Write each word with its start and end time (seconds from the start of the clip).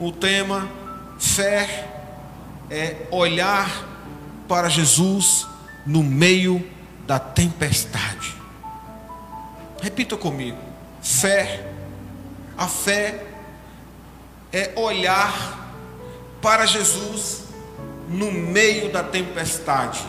o 0.00 0.10
tema 0.10 0.66
fé 1.18 1.86
é 2.70 3.06
olhar 3.10 3.86
para 4.48 4.70
Jesus 4.70 5.46
no 5.86 6.02
meio 6.02 6.66
da 7.06 7.18
tempestade. 7.18 8.34
Repita 9.82 10.16
comigo: 10.16 10.58
fé. 11.02 11.66
A 12.56 12.66
fé 12.66 13.26
é 14.52 14.72
olhar 14.76 15.74
para 16.42 16.66
Jesus 16.66 17.44
no 18.08 18.32
meio 18.32 18.90
da 18.90 19.02
tempestade. 19.02 20.02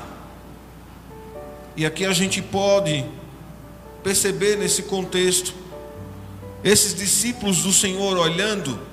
E 1.75 1.85
aqui 1.85 2.05
a 2.05 2.13
gente 2.13 2.41
pode 2.41 3.05
perceber 4.03 4.57
nesse 4.57 4.83
contexto 4.83 5.53
esses 6.63 6.93
discípulos 6.93 7.63
do 7.63 7.71
Senhor 7.71 8.17
olhando 8.17 8.90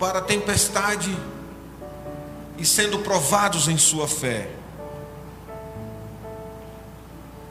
para 0.00 0.20
a 0.20 0.22
tempestade 0.22 1.14
e 2.56 2.64
sendo 2.64 3.00
provados 3.00 3.68
em 3.68 3.76
sua 3.76 4.08
fé. 4.08 4.48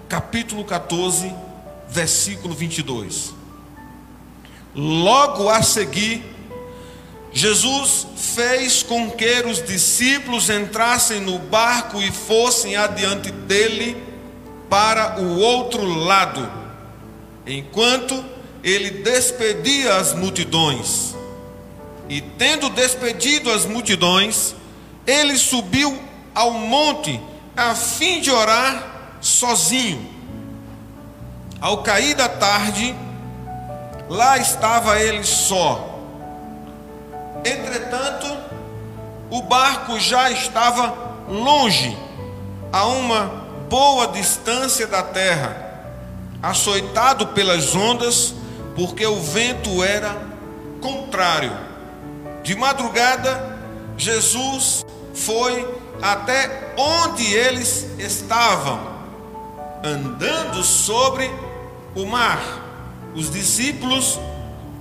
Capítulo 0.09 0.65
14, 0.65 1.31
versículo 1.87 2.55
22. 2.55 3.35
Logo 4.73 5.47
a 5.47 5.61
seguir, 5.61 6.25
Jesus 7.31 8.07
fez 8.17 8.81
com 8.81 9.11
que 9.11 9.43
os 9.45 9.63
discípulos 9.63 10.49
entrassem 10.49 11.21
no 11.21 11.37
barco 11.37 12.01
e 12.01 12.11
fossem 12.11 12.75
adiante 12.75 13.29
dele 13.29 13.95
para 14.67 15.21
o 15.21 15.37
outro 15.37 15.83
lado, 15.83 16.51
enquanto 17.45 18.25
ele 18.63 18.89
despedia 18.89 19.97
as 19.97 20.15
multidões. 20.15 21.18
E 22.09 22.21
tendo 22.21 22.69
despedido 22.71 23.51
as 23.51 23.65
multidões, 23.65 24.55
ele 25.05 25.37
subiu 25.37 25.97
ao 26.33 26.51
monte 26.51 27.21
a 27.55 27.75
fim 27.75 28.19
de 28.19 28.31
orar 28.31 28.83
sozinho. 29.21 30.09
Ao 31.61 31.83
cair 31.83 32.15
da 32.15 32.27
tarde, 32.27 32.95
lá 34.09 34.39
estava 34.39 34.99
ele 34.99 35.23
só. 35.23 35.99
Entretanto, 37.45 38.25
o 39.29 39.43
barco 39.43 39.99
já 39.99 40.31
estava 40.31 40.95
longe, 41.29 41.95
a 42.73 42.85
uma 42.87 43.25
boa 43.69 44.07
distância 44.07 44.87
da 44.87 45.03
terra, 45.03 45.55
açoitado 46.41 47.27
pelas 47.27 47.75
ondas, 47.75 48.33
porque 48.75 49.05
o 49.05 49.21
vento 49.21 49.83
era 49.83 50.17
contrário. 50.81 51.68
De 52.49 52.55
madrugada, 52.55 53.59
Jesus 53.95 54.83
foi 55.13 55.71
até 56.01 56.73
onde 56.75 57.31
eles 57.31 57.85
estavam, 57.99 58.79
andando 59.83 60.63
sobre 60.63 61.29
o 61.93 62.07
mar. 62.07 62.41
Os 63.13 63.29
discípulos, 63.29 64.19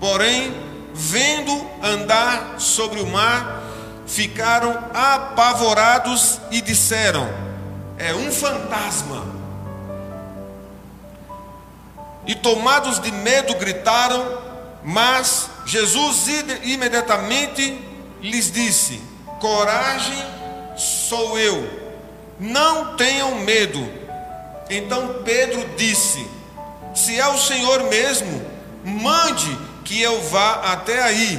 porém, 0.01 0.51
vendo 0.95 1.53
andar 1.83 2.59
sobre 2.59 3.03
o 3.03 3.07
mar, 3.07 3.63
ficaram 4.07 4.87
apavorados 4.95 6.41
e 6.51 6.63
disseram: 6.63 7.29
É 7.99 8.15
um 8.15 8.33
fantasma. 8.33 9.27
E 12.27 12.35
tomados 12.35 12.99
de 12.99 13.13
medo 13.13 13.55
gritaram, 13.57 14.39
mas 14.83 15.51
Jesus 15.69 16.27
imediatamente 16.65 17.79
lhes 18.23 18.51
disse: 18.51 19.03
Coragem, 19.39 20.17
sou 20.75 21.39
eu, 21.39 21.69
não 22.41 22.97
tenham 22.97 23.35
medo. 23.41 23.87
Então 24.71 25.23
Pedro 25.23 25.63
disse: 25.77 26.27
Se 26.95 27.21
é 27.21 27.29
o 27.29 27.37
Senhor 27.37 27.83
mesmo, 27.85 28.43
mande 28.83 29.59
que 29.85 30.01
eu 30.01 30.23
vá 30.23 30.73
até 30.73 31.03
aí, 31.03 31.39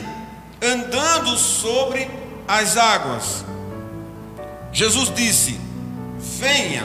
andando 0.61 1.35
sobre 1.35 2.07
as 2.47 2.77
águas. 2.77 3.43
Jesus 4.71 5.11
disse: 5.15 5.59
Venha. 6.37 6.83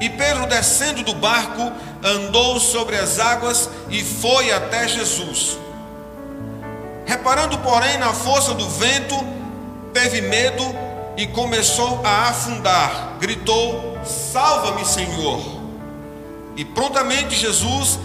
E 0.00 0.08
Pedro, 0.08 0.46
descendo 0.46 1.02
do 1.02 1.14
barco, 1.16 1.70
andou 2.02 2.58
sobre 2.58 2.96
as 2.96 3.18
águas 3.20 3.68
e 3.90 4.02
foi 4.02 4.50
até 4.50 4.88
Jesus. 4.88 5.58
Reparando, 7.06 7.58
porém, 7.58 7.98
na 7.98 8.12
força 8.12 8.54
do 8.54 8.68
vento, 8.68 9.16
teve 9.92 10.20
medo 10.22 10.64
e 11.16 11.26
começou 11.26 12.00
a 12.04 12.28
afundar. 12.28 13.16
Gritou: 13.20 13.98
Salva-me, 14.04 14.84
Senhor! 14.84 15.40
E 16.56 16.64
prontamente 16.64 17.34
Jesus, 17.34 17.98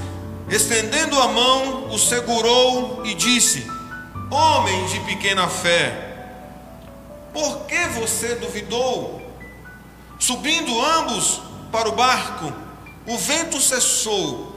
estendendo 0.49 1.19
a 1.19 1.27
mão, 1.27 1.87
o 1.89 1.97
segurou 1.97 3.05
e 3.05 3.13
disse: 3.13 3.65
Homem 4.31 4.85
de 4.87 4.99
pequena 5.01 5.47
fé, 5.47 6.09
por 7.33 7.65
que 7.65 7.87
você 7.99 8.35
duvidou? 8.35 9.21
Subindo 10.19 10.85
ambos 10.85 11.41
para 11.71 11.87
o 11.87 11.93
barco, 11.93 12.51
o 13.07 13.17
vento 13.17 13.59
cessou. 13.59 14.48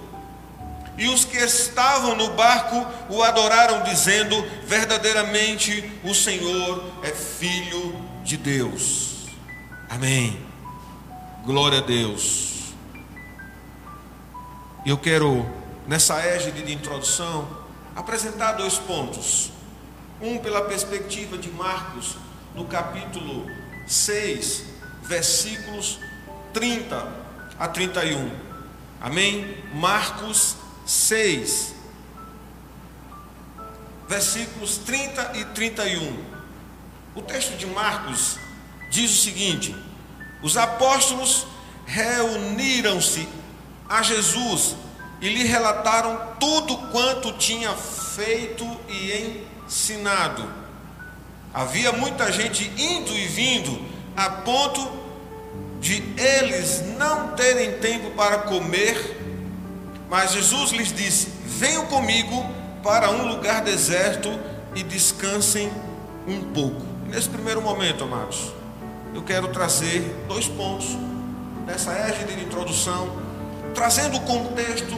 E 0.97 1.09
os 1.09 1.25
que 1.25 1.39
estavam 1.39 2.15
no 2.15 2.35
barco 2.35 2.87
o 3.09 3.23
adoraram, 3.23 3.83
dizendo: 3.83 4.43
Verdadeiramente 4.65 5.91
o 6.05 6.15
Senhor 6.15 6.85
é 7.03 7.11
filho 7.11 7.95
de 8.23 8.37
Deus. 8.37 9.27
Amém. 9.89 10.39
Glória 11.45 11.79
a 11.79 11.83
Deus. 11.83 12.73
Eu 14.85 14.99
quero, 14.99 15.49
nessa 15.87 16.21
égide 16.21 16.63
de 16.63 16.73
introdução, 16.73 17.49
apresentar 17.95 18.53
dois 18.53 18.79
pontos. 18.79 19.51
Um 20.21 20.39
pela 20.39 20.63
perspectiva 20.63 21.37
de 21.37 21.51
Marcos, 21.51 22.17
no 22.55 22.65
capítulo 22.65 23.47
6, 23.87 24.65
versículos 25.03 25.99
30 26.53 27.07
a 27.59 27.69
31. 27.69 28.31
Amém? 29.01 29.57
Marcos 29.75 30.57
6, 30.87 31.75
versículos 34.09 34.79
30 34.79 35.33
e 35.39 35.45
31. 35.47 36.17
O 37.15 37.23
texto 37.23 37.57
de 37.57 37.67
Marcos 37.67 38.39
diz 38.91 39.11
o 39.11 39.23
seguinte: 39.23 39.75
os 40.43 40.57
apóstolos 40.57 41.47
reuniram-se 41.87 43.29
a 43.89 44.03
Jesus 44.03 44.77
e 45.21 45.29
lhe 45.29 45.45
relataram 45.45 46.35
tudo 46.41 46.77
quanto 46.91 47.33
tinha 47.33 47.73
feito 47.75 48.65
e 48.89 49.47
ensinado. 49.67 50.63
Havia 51.55 51.93
muita 51.93 52.33
gente 52.33 52.65
indo 52.77 53.13
e 53.13 53.27
vindo, 53.27 53.81
a 54.17 54.29
ponto 54.31 55.01
de 55.81 56.03
eles 56.17 56.83
não 56.99 57.35
terem 57.35 57.79
tempo 57.79 58.11
para 58.13 58.39
comer 58.39 59.22
mas 60.13 60.33
Jesus 60.33 60.73
lhes 60.73 60.93
disse: 60.93 61.33
Venham 61.47 61.87
comigo 61.87 62.45
para 62.83 63.11
um 63.11 63.27
lugar 63.29 63.63
deserto 63.63 64.29
e 64.75 64.83
descansem 64.83 65.73
um 66.29 66.53
pouco. 66.53 66.83
Nesse 67.07 67.31
primeiro 67.31 67.63
momento, 67.63 68.05
amados, 68.05 68.53
eu 69.15 69.23
quero 69.23 69.49
trazer 69.49 70.03
dois 70.29 70.47
pontos 70.47 70.99
nessa 71.67 71.93
égide 71.93 72.37
de 72.37 72.45
introdução, 72.45 73.17
trazendo 73.75 74.19
o 74.19 74.21
contexto 74.21 74.95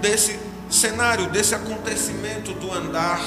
desse 0.00 0.36
cenário, 0.68 1.30
desse 1.30 1.54
acontecimento 1.54 2.52
do 2.54 2.72
andar 2.72 3.20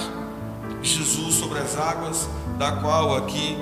de 0.82 0.90
Jesus 0.90 1.36
sobre 1.36 1.60
as 1.60 1.78
águas, 1.78 2.28
da 2.58 2.74
qual 2.74 3.16
aqui 3.16 3.58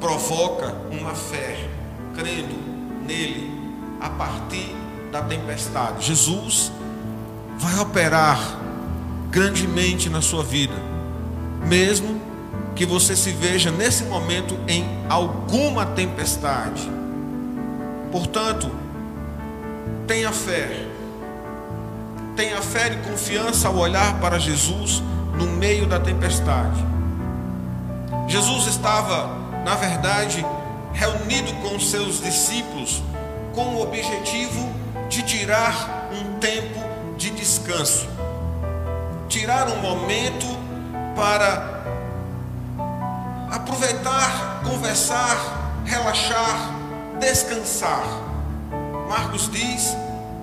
provoca 0.00 0.74
uma 0.90 1.14
fé, 1.14 1.68
crendo 2.14 2.56
nele 3.06 3.50
a 4.00 4.08
partir 4.08 4.79
da 5.10 5.22
tempestade. 5.22 6.06
Jesus 6.06 6.72
vai 7.58 7.78
operar 7.78 8.38
grandemente 9.30 10.08
na 10.08 10.20
sua 10.20 10.42
vida, 10.42 10.74
mesmo 11.66 12.20
que 12.74 12.86
você 12.86 13.14
se 13.14 13.32
veja 13.32 13.70
nesse 13.70 14.04
momento 14.04 14.58
em 14.66 14.84
alguma 15.08 15.84
tempestade. 15.84 16.90
Portanto, 18.10 18.70
tenha 20.06 20.32
fé. 20.32 20.86
Tenha 22.34 22.62
fé 22.62 22.92
e 22.92 23.08
confiança 23.08 23.68
ao 23.68 23.76
olhar 23.76 24.18
para 24.20 24.38
Jesus 24.38 25.02
no 25.36 25.46
meio 25.46 25.86
da 25.86 26.00
tempestade. 26.00 26.84
Jesus 28.26 28.66
estava, 28.66 29.28
na 29.64 29.74
verdade, 29.74 30.44
reunido 30.92 31.52
com 31.62 31.78
seus 31.78 32.22
discípulos 32.22 33.02
com 33.54 33.74
o 33.74 33.82
objetivo 33.82 34.79
de 35.10 35.24
tirar 35.24 36.08
um 36.12 36.38
tempo 36.38 36.78
de 37.16 37.30
descanso, 37.30 38.08
tirar 39.28 39.68
um 39.68 39.78
momento 39.78 40.46
para 41.16 41.82
aproveitar, 43.50 44.62
conversar, 44.62 45.82
relaxar, 45.84 46.56
descansar. 47.18 48.04
Marcos 49.08 49.50
diz 49.50 49.96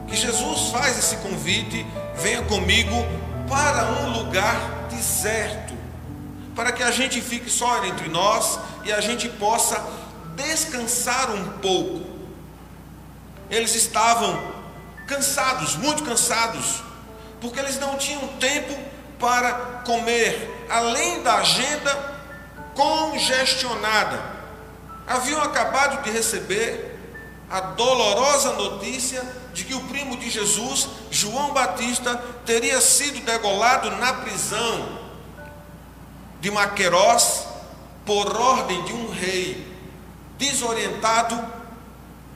que 0.05 0.17
Jesus 0.17 0.69
faz 0.69 0.99
esse 0.99 1.15
convite: 1.17 1.87
venha 2.17 2.41
comigo 2.41 2.93
para 3.47 4.01
um 4.01 4.17
lugar 4.19 4.87
deserto, 4.89 5.73
para 6.53 6.73
que 6.73 6.83
a 6.83 6.91
gente 6.91 7.21
fique 7.21 7.49
só 7.49 7.85
entre 7.85 8.09
nós 8.09 8.59
e 8.83 8.91
a 8.91 8.99
gente 8.99 9.29
possa 9.29 9.81
descansar 10.35 11.31
um 11.31 11.57
pouco. 11.59 12.05
Eles 13.49 13.73
estavam 13.73 14.56
cansados, 15.07 15.75
muito 15.77 16.03
cansados, 16.03 16.83
porque 17.41 17.59
eles 17.59 17.79
não 17.79 17.97
tinham 17.97 18.27
tempo 18.39 18.77
para 19.17 19.81
comer, 19.85 20.67
além 20.69 21.23
da 21.23 21.37
agenda 21.37 22.17
congestionada. 22.75 24.21
Haviam 25.07 25.41
acabado 25.41 26.03
de 26.03 26.11
receber 26.11 26.99
a 27.49 27.61
dolorosa 27.61 28.53
notícia 28.53 29.25
de 29.53 29.63
que 29.63 29.73
o 29.73 29.79
primo 29.85 30.17
de 30.17 30.29
Jesus, 30.29 30.89
João 31.09 31.53
Batista, 31.53 32.15
teria 32.45 32.79
sido 32.81 33.23
degolado 33.25 33.89
na 33.91 34.13
prisão 34.13 34.99
de 36.39 36.51
Maquerós 36.51 37.47
por 38.05 38.35
ordem 38.39 38.83
de 38.83 38.93
um 38.93 39.09
rei, 39.09 39.65
desorientado, 40.37 41.43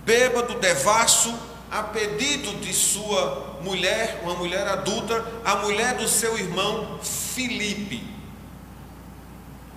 bêbado, 0.03 0.55
devasso, 0.55 1.33
a 1.71 1.83
pedido 1.83 2.59
de 2.59 2.73
sua 2.73 3.59
mulher, 3.63 4.19
uma 4.23 4.35
mulher 4.35 4.67
adulta, 4.67 5.25
a 5.45 5.55
mulher 5.55 5.95
do 5.95 6.07
seu 6.07 6.37
irmão 6.37 6.99
Filipe. 7.01 8.03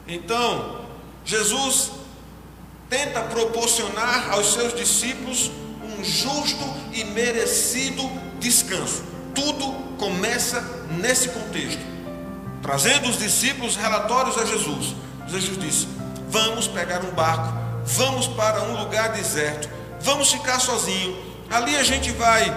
Então, 0.08 0.80
Jesus 1.24 1.92
tenta 2.90 3.20
proporcionar 3.22 4.32
aos 4.32 4.54
seus 4.54 4.74
discípulos 4.74 5.52
um 5.82 6.02
justo 6.02 6.64
e 6.92 7.04
merecido 7.04 8.02
descanso. 8.40 9.04
Tudo 9.32 9.72
começa 9.96 10.60
nesse 11.00 11.28
contexto. 11.28 11.80
Trazendo 12.60 13.08
os 13.08 13.18
discípulos 13.18 13.76
relatórios 13.76 14.36
a 14.36 14.44
Jesus. 14.44 14.96
Jesus 15.28 15.58
disse: 15.58 15.86
Vamos 16.28 16.66
pegar 16.66 17.04
um 17.04 17.10
barco, 17.12 17.56
vamos 17.84 18.26
para 18.26 18.64
um 18.64 18.82
lugar 18.82 19.12
deserto, 19.12 19.68
vamos 20.00 20.32
ficar 20.32 20.58
sozinhos 20.58 21.33
Ali 21.54 21.76
a 21.76 21.84
gente 21.84 22.10
vai 22.10 22.52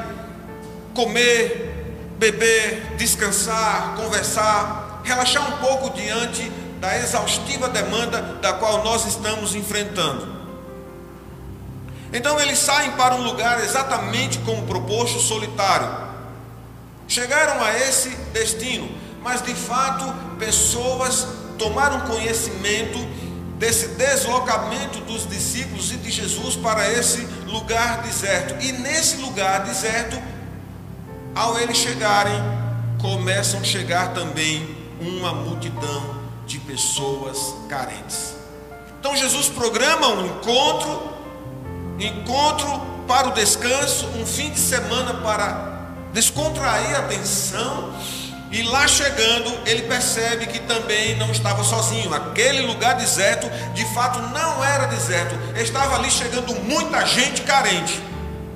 comer, 0.96 2.16
beber, 2.18 2.96
descansar, 2.98 3.94
conversar, 3.96 5.04
relaxar 5.04 5.54
um 5.54 5.58
pouco 5.58 5.92
diante 5.92 6.50
da 6.80 6.98
exaustiva 6.98 7.70
demanda 7.70 8.20
da 8.42 8.54
qual 8.54 8.84
nós 8.84 9.06
estamos 9.06 9.54
enfrentando. 9.54 10.28
Então 12.12 12.40
eles 12.40 12.58
saem 12.58 12.90
para 12.94 13.14
um 13.14 13.22
lugar 13.22 13.64
exatamente 13.64 14.40
como 14.40 14.64
proposto, 14.64 15.20
solitário. 15.20 15.90
Chegaram 17.08 17.64
a 17.64 17.78
esse 17.78 18.10
destino, 18.34 18.90
mas 19.22 19.44
de 19.44 19.54
fato 19.54 20.12
pessoas 20.40 21.28
tomaram 21.60 22.02
conhecimento 22.08 22.98
desse 23.60 23.90
deslocamento 23.90 25.02
dos 25.02 25.30
discípulos 25.30 25.92
e 25.92 25.98
de 25.98 26.10
Jesus 26.10 26.56
para 26.56 26.92
esse 26.92 27.37
lugar 27.48 28.02
deserto. 28.04 28.56
E 28.64 28.72
nesse 28.72 29.18
lugar 29.18 29.64
deserto, 29.64 30.18
ao 31.36 31.60
eles 31.60 31.78
chegarem, 31.78 32.40
começam 33.00 33.60
a 33.60 33.64
chegar 33.64 34.14
também 34.14 34.76
uma 35.00 35.34
multidão 35.34 36.18
de 36.46 36.60
pessoas 36.60 37.56
carentes. 37.70 38.36
Então 39.00 39.16
Jesus 39.16 39.48
programa 39.50 40.08
um 40.08 40.26
encontro, 40.26 41.14
encontro 42.00 42.68
para 43.08 43.30
o 43.30 43.32
descanso, 43.32 44.08
um 44.20 44.26
fim 44.26 44.50
de 44.50 44.60
semana 44.60 45.14
para 45.16 45.78
descontrair 46.14 46.98
a 46.98 47.04
tensão 47.04 47.94
e 48.52 48.64
lá 48.64 48.88
chegando, 48.88 49.52
ele 49.66 49.84
percebe 49.84 50.46
que 50.48 50.60
também 50.60 51.18
não 51.18 51.32
estava 51.32 51.64
sozinho. 51.64 52.14
Aquele 52.14 52.62
lugar 52.62 52.96
deserto, 52.96 53.50
de 53.74 53.84
fato, 53.94 54.20
não 54.20 54.64
era 54.64 54.86
deserto. 54.88 55.36
Estava 55.60 55.96
ali 55.96 56.10
chegando 56.10 56.56
muita 56.64 57.06
gente 57.06 57.42
carente, 57.42 58.02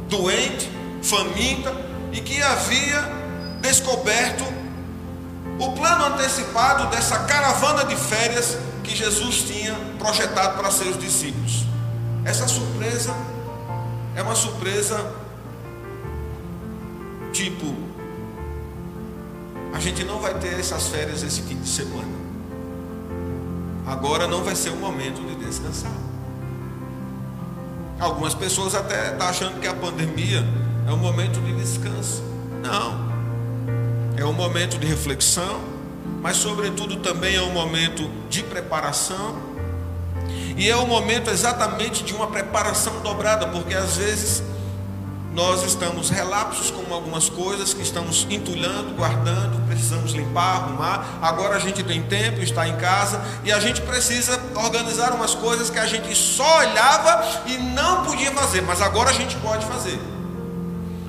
doente, 0.08 0.70
faminta, 1.04 1.76
e 2.14 2.22
que 2.22 2.42
havia 2.42 3.02
descoberto 3.62 4.44
o 5.60 5.72
plano 5.74 6.06
antecipado 6.06 6.88
dessa 6.88 7.20
caravana 7.20 7.84
de 7.86 7.96
férias 7.96 8.58
que 8.84 8.96
Jesus 8.96 9.44
tinha 9.44 9.76
projetado 10.00 10.58
para 10.58 10.72
seus 10.72 10.98
discípulos. 10.98 11.66
Essa 12.24 12.48
surpresa 12.48 13.14
é 14.16 14.22
uma 14.22 14.36
surpresa 14.36 15.14
tipo 17.32 17.91
a 19.74 19.80
gente 19.80 20.04
não 20.04 20.20
vai 20.20 20.34
ter 20.34 20.60
essas 20.60 20.88
férias 20.88 21.24
esse 21.24 21.42
fim 21.42 21.58
de 21.58 21.68
semana. 21.68 22.22
Agora 23.86 24.28
não 24.28 24.44
vai 24.44 24.56
ser 24.56 24.70
o 24.70 24.76
momento 24.76 25.22
de 25.22 25.36
descansar. 25.46 25.92
Algumas 28.00 28.34
pessoas 28.34 28.74
até 28.74 29.04
estão 29.06 29.18
tá 29.20 29.30
achando 29.30 29.60
que 29.60 29.68
a 29.68 29.74
pandemia 29.74 30.44
é 30.88 30.92
um 30.92 30.98
momento 30.98 31.40
de 31.42 31.54
descanso. 31.54 32.24
Não. 32.64 33.12
É 34.18 34.26
um 34.26 34.34
momento 34.34 34.78
de 34.78 34.88
reflexão, 34.88 35.62
mas 36.22 36.38
sobretudo 36.38 36.98
também 36.98 37.36
é 37.36 37.42
um 37.42 37.52
momento 37.52 38.10
de 38.30 38.44
preparação. 38.44 39.36
E 40.58 40.70
é 40.70 40.76
um 40.76 40.88
momento 40.88 41.30
exatamente 41.30 42.04
de 42.04 42.14
uma 42.14 42.28
preparação 42.28 43.02
dobrada, 43.02 43.48
porque 43.48 43.74
às 43.74 43.98
vezes 43.98 44.44
nós 45.34 45.64
estamos 45.64 46.10
relapsos 46.10 46.72
com 46.72 46.94
algumas 46.94 47.30
coisas 47.30 47.74
que 47.74 47.82
estamos 47.82 48.28
entulhando, 48.30 48.94
guardando, 48.96 49.66
precisamos 49.66 50.12
limpar, 50.12 50.64
arrumar. 50.64 51.20
Agora 51.22 51.56
a 51.56 51.60
gente 51.60 51.82
tem 51.84 52.04
tempo, 52.04 52.42
está 52.42 52.68
em 52.68 52.76
casa 52.76 53.22
e 53.46 53.52
a 53.52 53.60
gente 53.60 53.82
precisa 53.82 54.38
organizar 54.56 55.14
umas 55.14 55.34
coisas 55.34 55.70
que 55.70 55.80
a 55.80 55.86
gente 55.86 56.14
só 56.16 56.60
olhava 56.60 57.44
e 57.48 57.58
não 57.58 58.04
podia 58.04 58.32
fazer, 58.32 58.62
mas 58.62 58.82
agora 58.82 59.10
a 59.10 59.14
gente 59.14 59.38
pode 59.38 59.66
fazer. 59.66 59.98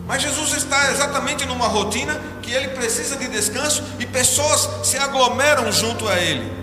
Mas 0.06 0.22
Jesus 0.22 0.52
está 0.52 0.92
exatamente 0.92 1.44
numa 1.44 1.66
rotina 1.66 2.20
que 2.42 2.52
ele 2.52 2.68
precisa 2.68 3.16
de 3.16 3.26
descanso 3.26 3.82
e 3.98 4.06
pessoas 4.06 4.68
se 4.84 4.98
aglomeram 4.98 5.70
junto 5.72 6.08
a 6.08 6.16
ele. 6.16 6.62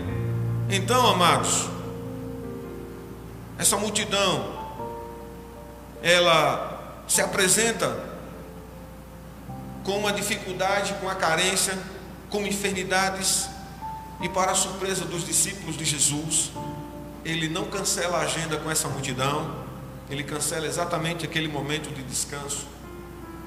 Então, 0.70 1.06
amados, 1.08 1.68
essa 3.58 3.76
multidão, 3.76 4.46
ela 6.02 6.69
se 7.10 7.22
apresenta 7.22 7.98
com 9.84 9.98
uma 9.98 10.14
dificuldade, 10.14 10.94
com 11.02 11.10
a 11.10 11.16
carência, 11.16 11.78
com 12.30 12.46
enfermidades, 12.46 13.50
e 14.22 14.30
para 14.30 14.52
a 14.52 14.56
surpresa 14.56 15.06
dos 15.06 15.26
discípulos 15.26 15.76
de 15.76 15.84
Jesus, 15.84 16.52
ele 17.26 17.50
não 17.50 17.66
cancela 17.66 18.20
a 18.20 18.22
agenda 18.22 18.58
com 18.58 18.70
essa 18.70 18.88
multidão, 18.88 19.66
ele 20.10 20.24
cancela 20.24 20.68
exatamente 20.68 21.26
aquele 21.26 21.48
momento 21.48 21.94
de 21.94 22.04
descanso, 22.04 22.68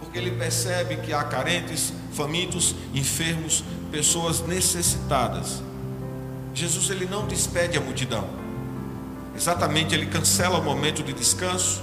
porque 0.01 0.19
ele 0.19 0.33
percebe 0.33 0.97
que 0.97 1.13
há 1.13 1.23
carentes, 1.23 1.93
famintos, 2.15 2.75
enfermos, 2.93 3.63
pessoas 3.93 4.41
necessitadas. 4.41 5.63
Jesus 6.53 6.91
ele 6.91 7.07
não 7.07 7.29
despede 7.29 7.79
a 7.79 7.81
multidão. 7.81 8.29
Exatamente, 9.37 9.95
ele 9.95 10.07
cancela 10.07 10.59
o 10.59 10.65
momento 10.65 11.03
de 11.03 11.13
descanso 11.13 11.81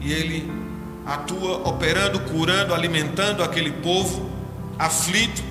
e 0.00 0.12
ele 0.12 0.61
atua 1.06 1.68
operando, 1.68 2.20
curando, 2.20 2.74
alimentando 2.74 3.42
aquele 3.42 3.72
povo 3.72 4.30
aflito, 4.78 5.42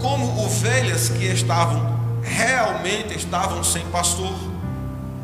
como 0.00 0.44
ovelhas 0.44 1.08
que 1.08 1.24
estavam 1.24 1.98
realmente 2.22 3.16
estavam 3.16 3.64
sem 3.64 3.84
pastor. 3.86 4.34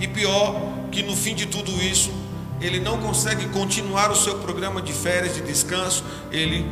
E 0.00 0.09
pior, 0.09 0.61
que 0.91 1.03
no 1.03 1.14
fim 1.14 1.35
de 1.35 1.47
tudo 1.47 1.71
isso, 1.83 2.12
ele 2.61 2.81
não 2.81 2.99
consegue 2.99 3.49
continuar 3.49 4.11
o 4.11 4.17
seu 4.17 4.38
programa 4.38 4.81
de 4.81 4.93
férias 4.93 5.35
de 5.35 5.43
descanso, 5.43 6.05
ele 6.31 6.69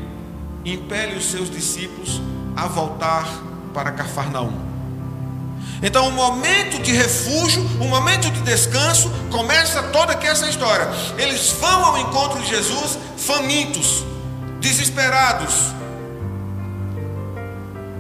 impele 0.65 1.17
os 1.17 1.27
seus 1.27 1.51
discípulos 1.51 2.21
a 2.57 2.67
voltar 2.67 3.27
para 3.75 3.91
Cafarnaum. 3.93 4.72
Então, 5.83 6.09
o 6.09 6.13
momento 6.13 6.81
de 6.81 6.93
refúgio, 6.93 7.61
o 7.81 7.89
momento 7.89 8.31
de 8.31 8.41
descanso, 8.43 9.11
começa 9.31 9.83
toda 9.85 10.13
aqui 10.13 10.29
essa 10.29 10.49
história. 10.49 10.89
Eles 11.19 11.51
vão 11.61 11.85
ao 11.85 11.99
encontro 11.99 12.41
de 12.41 12.49
Jesus 12.49 12.97
famintos, 13.19 14.05
desesperados. 14.61 15.53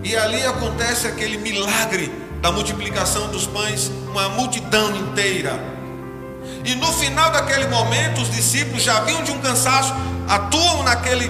E 0.04 0.16
ali 0.16 0.46
acontece 0.46 1.08
aquele 1.08 1.38
milagre 1.38 2.12
da 2.40 2.52
multiplicação 2.52 3.28
dos 3.28 3.48
pães, 3.48 3.90
uma 4.10 4.28
multidão 4.28 4.94
inteira. 4.96 5.58
E 6.64 6.76
no 6.76 6.92
final 6.92 7.32
daquele 7.32 7.66
momento, 7.66 8.20
os 8.20 8.30
discípulos 8.30 8.84
já 8.84 9.00
vinham 9.00 9.24
de 9.24 9.32
um 9.32 9.40
cansaço, 9.40 9.92
atuam 10.28 10.84
naquele 10.84 11.28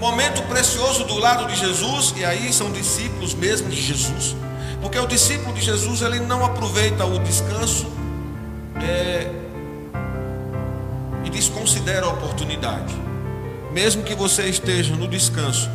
momento 0.00 0.42
precioso 0.42 1.04
do 1.04 1.16
lado 1.16 1.46
de 1.46 1.54
Jesus, 1.54 2.12
e 2.16 2.24
aí 2.24 2.52
são 2.52 2.72
discípulos 2.72 3.34
mesmo 3.34 3.68
de 3.68 3.80
Jesus 3.80 4.34
Porque 4.82 4.98
o 4.98 5.06
discípulo 5.06 5.54
de 5.54 5.62
Jesus 5.62 6.02
ele 6.02 6.18
não 6.18 6.44
aproveita 6.44 7.06
o 7.06 7.20
descanso 7.20 7.86
é, 8.82 9.30
e 11.24 11.30
desconsidera 11.30 12.04
a 12.04 12.10
oportunidade. 12.10 12.92
Mesmo 13.72 14.02
que 14.02 14.14
você 14.14 14.48
esteja 14.48 14.94
no 14.96 15.06
descanso, 15.06 15.70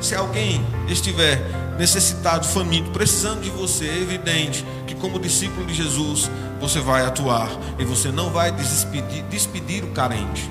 se 0.00 0.14
alguém 0.14 0.60
estiver 0.88 1.40
necessitado, 1.78 2.46
faminto, 2.46 2.90
precisando 2.90 3.42
de 3.42 3.50
você, 3.50 3.88
é 3.88 3.98
evidente 3.98 4.66
que, 4.86 4.94
como 4.96 5.20
discípulo 5.20 5.64
de 5.64 5.74
Jesus, 5.74 6.28
você 6.60 6.80
vai 6.80 7.06
atuar 7.06 7.48
e 7.78 7.84
você 7.84 8.10
não 8.10 8.30
vai 8.30 8.50
despedir, 8.50 9.22
despedir 9.30 9.84
o 9.84 9.92
carente. 9.92 10.50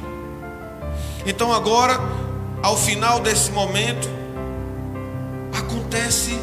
Então, 1.26 1.52
agora, 1.52 2.00
ao 2.64 2.78
final 2.78 3.20
desse 3.20 3.52
momento, 3.52 4.10
acontece 5.54 6.40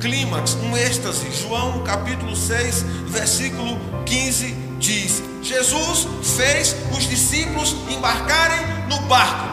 clímax, 0.00 0.54
um 0.54 0.76
êxtase. 0.76 1.30
João 1.32 1.82
capítulo 1.84 2.34
6, 2.34 2.82
versículo 3.08 3.78
15 4.04 4.52
diz: 4.78 5.22
Jesus 5.42 6.06
fez 6.36 6.76
os 6.96 7.08
discípulos 7.08 7.74
embarcarem 7.90 8.60
no 8.88 9.00
barco. 9.02 9.48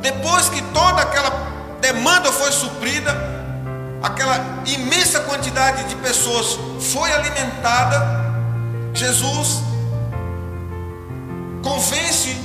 Depois 0.00 0.48
que 0.48 0.62
toda 0.74 1.02
aquela 1.02 1.30
demanda 1.80 2.32
foi 2.32 2.52
suprida, 2.52 3.12
aquela 4.02 4.62
imensa 4.66 5.20
quantidade 5.20 5.84
de 5.84 5.96
pessoas 5.96 6.58
foi 6.80 7.12
alimentada, 7.12 8.22
Jesus 8.94 9.62
convence 11.62 12.36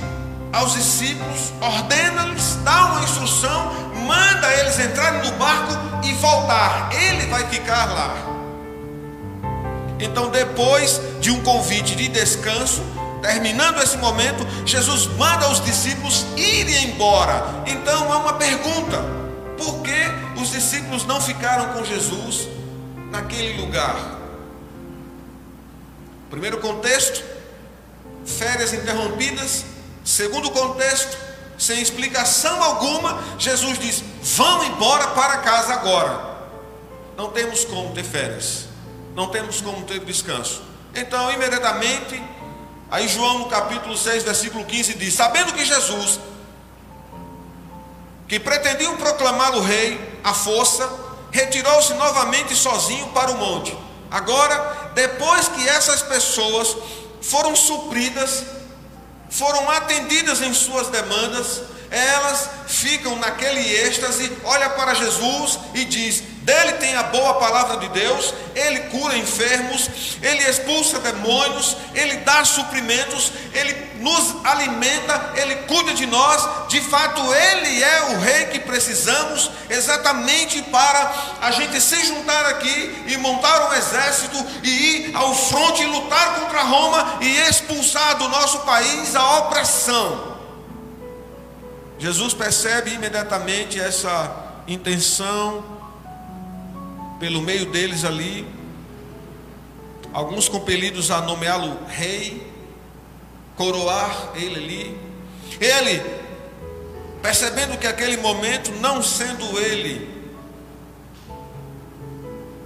aos 0.58 0.74
discípulos, 0.74 1.54
ordena-lhes, 1.62 2.56
dá 2.64 2.88
uma 2.88 3.04
instrução, 3.04 3.72
manda 4.08 4.52
eles 4.54 4.80
entrarem 4.80 5.30
no 5.30 5.38
barco 5.38 5.74
e 6.04 6.14
voltar. 6.14 6.90
Ele 6.92 7.28
vai 7.28 7.48
ficar 7.48 7.86
lá. 7.86 8.16
Então, 10.00 10.30
depois 10.30 11.00
de 11.22 11.30
um 11.30 11.42
convite 11.44 11.96
de 11.96 12.08
descanso, 12.08 12.82
terminando 13.22 13.82
esse 13.84 13.98
momento, 13.98 14.46
Jesus 14.66 15.06
manda 15.16 15.48
os 15.50 15.64
discípulos 15.64 16.26
irem 16.36 16.92
embora. 16.92 17.44
Então, 17.68 18.12
há 18.12 18.18
uma 18.18 18.34
pergunta: 18.34 18.98
por 19.58 19.82
que 19.84 20.42
os 20.42 20.52
discípulos 20.52 21.06
não 21.06 21.22
ficaram 21.22 21.74
com 21.74 21.86
Jesus 21.86 22.48
naquele 23.12 23.62
lugar? 23.62 23.96
Primeiro 26.32 26.58
contexto: 26.58 27.24
férias 28.26 28.74
interrompidas. 28.74 29.77
Segundo 30.08 30.50
contexto, 30.52 31.18
sem 31.58 31.82
explicação 31.82 32.64
alguma, 32.64 33.22
Jesus 33.38 33.78
diz: 33.78 34.02
Vão 34.38 34.64
embora 34.64 35.08
para 35.08 35.40
casa 35.40 35.74
agora. 35.74 36.38
Não 37.18 37.30
temos 37.30 37.66
como 37.66 37.94
ter 37.94 38.06
férias, 38.06 38.68
não 39.14 39.28
temos 39.28 39.60
como 39.60 39.86
ter 39.86 40.00
descanso. 40.00 40.62
Então, 40.96 41.30
imediatamente, 41.30 42.24
aí 42.90 43.06
João 43.10 43.40
no 43.40 43.50
capítulo 43.50 43.98
6, 43.98 44.24
versículo 44.24 44.64
15 44.64 44.94
diz: 44.94 45.14
Sabendo 45.14 45.52
que 45.52 45.66
Jesus 45.66 46.22
que 48.30 48.40
pretendiam 48.40 48.96
proclamá-lo 48.96 49.60
rei 49.60 50.20
à 50.24 50.34
força, 50.34 50.90
retirou-se 51.32 51.94
novamente 51.96 52.56
sozinho 52.56 53.08
para 53.08 53.30
o 53.32 53.38
monte. 53.38 53.78
Agora, 54.10 54.92
depois 54.96 55.50
que 55.50 55.68
essas 55.68 56.02
pessoas 56.02 56.78
foram 57.22 57.54
supridas, 57.58 58.57
foram 59.30 59.70
atendidas 59.72 60.42
em 60.42 60.54
suas 60.54 60.88
demandas, 60.88 61.62
elas 61.90 62.50
ficam 62.68 63.16
naquele 63.18 63.60
êxtase, 63.60 64.32
olha 64.44 64.70
para 64.72 64.94
Jesus 64.94 65.60
e 65.74 65.86
diz: 65.86 66.24
dele 66.48 66.74
tem 66.80 66.96
a 66.96 67.04
boa 67.04 67.34
palavra 67.34 67.76
de 67.76 67.90
Deus, 67.90 68.34
ele 68.56 68.80
cura 68.92 69.18
enfermos, 69.18 69.90
ele 70.24 70.42
expulsa 70.50 70.98
demônios, 71.00 71.76
ele 71.94 72.16
dá 72.20 72.46
suprimentos, 72.46 73.34
ele 73.54 73.76
nos 74.00 74.34
alimenta, 74.46 75.34
ele 75.36 75.58
cuida 75.68 75.94
de 75.94 76.06
nós. 76.06 76.70
De 76.70 76.80
fato, 76.80 77.22
ele 77.34 77.84
é 77.84 78.02
o 78.12 78.20
rei 78.22 78.46
que 78.46 78.60
precisamos 78.60 79.52
exatamente 79.70 80.62
para 80.62 81.14
a 81.42 81.52
gente 81.52 81.82
se 81.82 82.06
juntar 82.06 82.46
aqui 82.46 83.04
e 83.08 83.18
montar 83.18 83.70
um 83.70 83.74
exército 83.74 84.38
e 84.64 84.70
ir 84.70 85.16
ao 85.18 85.36
fronte 85.36 85.84
e 85.84 85.86
lutar 85.86 86.40
contra 86.40 86.64
Roma 86.64 87.18
e 87.20 87.28
expulsar 87.50 88.16
do 88.20 88.30
nosso 88.30 88.60
país 88.60 89.14
a 89.18 89.40
opressão. 89.40 90.38
Jesus 92.00 92.34
percebe 92.34 92.94
imediatamente 92.94 93.78
essa 93.78 94.32
intenção 94.66 95.77
pelo 97.20 97.42
meio 97.42 97.66
deles 97.68 98.04
ali, 98.06 98.48
alguns 100.14 100.48
compelidos 100.48 101.12
a 101.12 101.22
nomeá-lo 101.22 101.78
rei, 101.88 102.46
coroar 103.56 104.32
ele 104.36 104.56
ali. 104.56 105.08
Ele, 105.60 106.04
percebendo 107.22 107.78
que 107.78 107.88
aquele 107.88 108.18
momento, 108.18 108.72
não 108.74 109.02
sendo 109.02 109.60
ele 109.60 110.16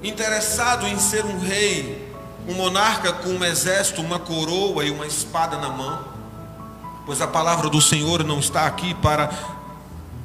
interessado 0.04 0.88
em 0.88 0.98
ser 0.98 1.24
um 1.26 1.40
rei, 1.40 2.12
um 2.48 2.54
monarca 2.54 3.14
com 3.14 3.30
um 3.30 3.44
exército, 3.44 4.02
uma 4.02 4.20
coroa 4.20 4.84
e 4.84 4.90
uma 4.90 5.06
espada 5.06 5.58
na 5.58 5.70
mão, 5.70 6.04
pois 7.06 7.22
a 7.22 7.28
palavra 7.28 7.70
do 7.70 7.82
Senhor 7.82 8.24
não 8.24 8.40
está 8.40 8.66
aqui 8.66 8.94
para 8.96 9.30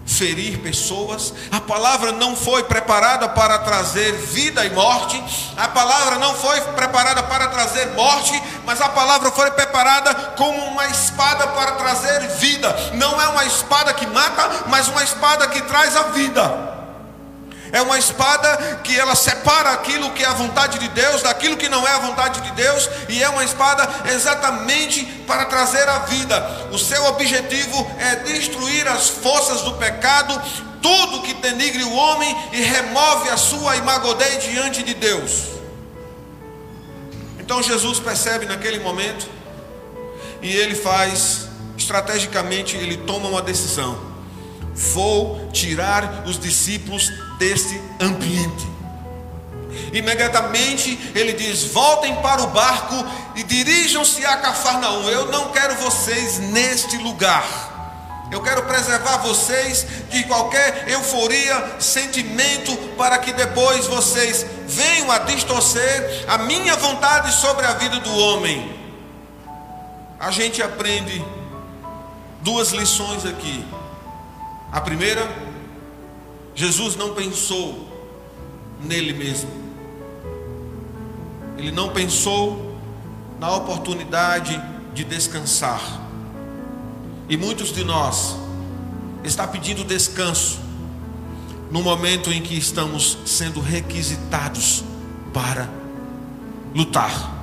ferir 0.06 0.58
pessoas. 0.60 1.34
A 1.50 1.60
palavra 1.60 2.12
não 2.12 2.36
foi 2.36 2.62
preparada 2.62 3.28
para 3.28 3.58
trazer 3.58 4.12
vida 4.12 4.64
e 4.64 4.70
morte. 4.70 5.22
A 5.56 5.68
palavra 5.68 6.16
não 6.18 6.34
foi 6.34 6.60
preparada 6.60 7.22
para 7.24 7.48
trazer 7.48 7.86
morte, 7.94 8.40
mas 8.64 8.80
a 8.80 8.88
palavra 8.88 9.30
foi 9.32 9.50
preparada 9.50 10.14
como 10.36 10.64
uma 10.66 10.86
espada 10.86 11.48
para 11.48 11.72
trazer 11.72 12.20
vida. 12.38 12.74
Não 12.94 13.20
é 13.20 13.28
uma 13.28 13.44
espada 13.44 13.92
que 13.92 14.06
mata, 14.06 14.64
mas 14.68 14.88
uma 14.88 15.02
espada 15.02 15.48
que 15.48 15.60
traz 15.62 15.96
a 15.96 16.04
vida. 16.04 16.75
É 17.76 17.82
uma 17.82 17.98
espada 17.98 18.80
que 18.82 18.98
ela 18.98 19.14
separa 19.14 19.72
aquilo 19.72 20.10
que 20.12 20.24
é 20.24 20.26
a 20.26 20.32
vontade 20.32 20.78
de 20.78 20.88
Deus 20.88 21.20
daquilo 21.20 21.58
que 21.58 21.68
não 21.68 21.86
é 21.86 21.90
a 21.90 21.98
vontade 21.98 22.40
de 22.40 22.50
Deus, 22.52 22.88
e 23.06 23.22
é 23.22 23.28
uma 23.28 23.44
espada 23.44 23.86
exatamente 24.10 25.04
para 25.26 25.44
trazer 25.44 25.86
a 25.86 25.98
vida. 25.98 26.68
O 26.72 26.78
seu 26.78 27.04
objetivo 27.04 27.86
é 27.98 28.16
destruir 28.16 28.88
as 28.88 29.10
forças 29.10 29.60
do 29.60 29.74
pecado, 29.74 30.40
tudo 30.80 31.20
que 31.20 31.34
denigre 31.34 31.84
o 31.84 31.92
homem 31.92 32.34
e 32.54 32.62
remove 32.62 33.28
a 33.28 33.36
sua 33.36 33.76
imagodei 33.76 34.38
diante 34.38 34.82
de 34.82 34.94
Deus. 34.94 35.42
Então 37.38 37.62
Jesus 37.62 38.00
percebe 38.00 38.46
naquele 38.46 38.78
momento 38.78 39.28
e 40.40 40.50
ele 40.50 40.74
faz 40.74 41.46
estrategicamente, 41.76 42.74
ele 42.74 42.96
toma 42.96 43.28
uma 43.28 43.42
decisão 43.42 44.05
vou 44.76 45.48
tirar 45.52 46.24
os 46.26 46.38
discípulos 46.38 47.10
desse 47.38 47.80
ambiente. 47.98 48.66
Imediatamente 49.92 50.98
ele 51.14 51.32
diz: 51.32 51.64
voltem 51.64 52.14
para 52.16 52.42
o 52.42 52.48
barco 52.48 52.94
e 53.34 53.42
dirijam-se 53.42 54.24
a 54.26 54.36
Cafarnaum. 54.36 55.08
Eu 55.08 55.26
não 55.26 55.50
quero 55.50 55.74
vocês 55.76 56.38
neste 56.38 56.98
lugar. 56.98 57.74
Eu 58.30 58.42
quero 58.42 58.64
preservar 58.64 59.18
vocês 59.18 59.86
de 60.10 60.24
qualquer 60.24 60.88
euforia, 60.88 61.76
sentimento, 61.78 62.76
para 62.98 63.18
que 63.18 63.32
depois 63.32 63.86
vocês 63.86 64.44
venham 64.66 65.10
a 65.12 65.18
distorcer 65.18 66.24
a 66.26 66.38
minha 66.38 66.74
vontade 66.76 67.32
sobre 67.32 67.64
a 67.64 67.74
vida 67.74 68.00
do 68.00 68.18
homem. 68.18 68.74
A 70.18 70.32
gente 70.32 70.60
aprende 70.60 71.24
duas 72.42 72.70
lições 72.70 73.24
aqui. 73.24 73.64
A 74.72 74.80
primeira, 74.80 75.28
Jesus 76.54 76.96
não 76.96 77.14
pensou 77.14 77.86
nele 78.82 79.12
mesmo. 79.12 79.50
Ele 81.56 81.70
não 81.70 81.90
pensou 81.90 82.76
na 83.38 83.50
oportunidade 83.54 84.60
de 84.94 85.04
descansar. 85.04 85.80
E 87.28 87.36
muitos 87.36 87.72
de 87.72 87.84
nós 87.84 88.36
está 89.24 89.46
pedindo 89.46 89.84
descanso 89.84 90.58
no 91.70 91.82
momento 91.82 92.30
em 92.30 92.40
que 92.40 92.56
estamos 92.56 93.18
sendo 93.26 93.60
requisitados 93.60 94.84
para 95.32 95.68
lutar. 96.74 97.35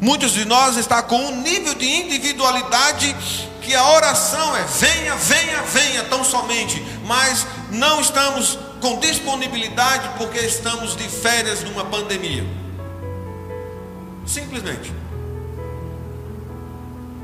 Muitos 0.00 0.32
de 0.32 0.44
nós 0.44 0.76
está 0.76 1.02
com 1.02 1.18
um 1.18 1.42
nível 1.42 1.74
de 1.74 1.86
individualidade 1.86 3.14
que 3.60 3.74
a 3.74 3.88
oração 3.90 4.56
é 4.56 4.62
venha, 4.64 5.14
venha, 5.16 5.62
venha 5.62 6.04
tão 6.04 6.24
somente, 6.24 6.82
mas 7.06 7.46
não 7.70 8.00
estamos 8.00 8.58
com 8.80 8.98
disponibilidade 8.98 10.10
porque 10.16 10.38
estamos 10.38 10.96
de 10.96 11.08
férias 11.08 11.62
numa 11.62 11.84
pandemia. 11.84 12.44
Simplesmente. 14.26 14.92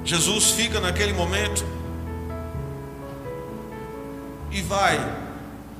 Jesus 0.05 0.53
fica 0.53 0.79
naquele 0.81 1.13
momento 1.13 1.65
e 4.51 4.63
vai 4.63 4.99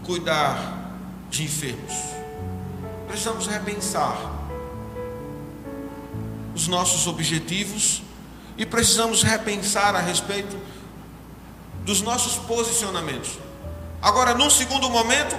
cuidar 0.05 0.91
de 1.31 1.45
enfermos. 1.45 1.93
precisamos 3.07 3.47
repensar 3.47 4.36
os 6.57 6.67
nossos 6.69 7.07
objetivos 7.07 8.01
e 8.57 8.65
precisamos 8.65 9.23
repensar 9.23 9.95
a 9.95 10.01
respeito 10.01 10.59
dos 11.85 12.01
nossos 12.01 12.37
posicionamentos. 12.47 13.33
Agora, 14.01 14.33
num 14.33 14.49
segundo 14.49 14.89
momento, 14.89 15.37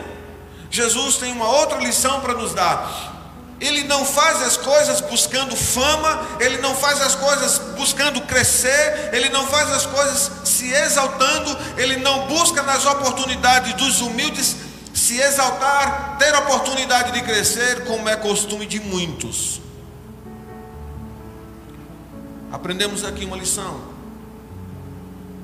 Jesus 0.69 1.17
tem 1.17 1.31
uma 1.31 1.47
outra 1.47 1.79
lição 1.79 2.21
para 2.21 2.35
nos 2.35 2.53
dar. 2.53 3.15
Ele 3.59 3.83
não 3.85 4.05
faz 4.05 4.43
as 4.43 4.57
coisas 4.57 5.01
buscando 5.01 5.55
fama, 5.55 6.27
ele 6.39 6.59
não 6.59 6.75
faz 6.75 7.01
as 7.01 7.15
coisas 7.15 7.57
buscando 7.75 8.21
crescer, 8.21 9.09
ele 9.11 9.29
não 9.29 9.47
faz 9.47 9.71
as 9.71 9.87
coisas 9.87 10.31
se 10.43 10.71
exaltando, 10.71 11.57
ele 11.77 11.97
não 11.97 12.27
busca 12.27 12.61
nas 12.61 12.85
oportunidades 12.85 13.73
dos 13.73 14.01
humildes 14.01 14.55
se 14.93 15.19
exaltar, 15.19 16.17
ter 16.19 16.35
oportunidade 16.35 17.11
de 17.11 17.23
crescer, 17.23 17.85
como 17.85 18.07
é 18.07 18.15
costume 18.15 18.67
de 18.67 18.79
muitos. 18.79 19.65
Aprendemos 22.51 23.03
aqui 23.03 23.25
uma 23.25 23.37
lição: 23.37 23.81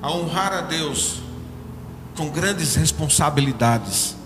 a 0.02 0.10
honrar 0.10 0.52
a 0.52 0.60
Deus 0.62 1.16
com 2.16 2.28
grandes 2.28 2.74
responsabilidades. 2.74 4.16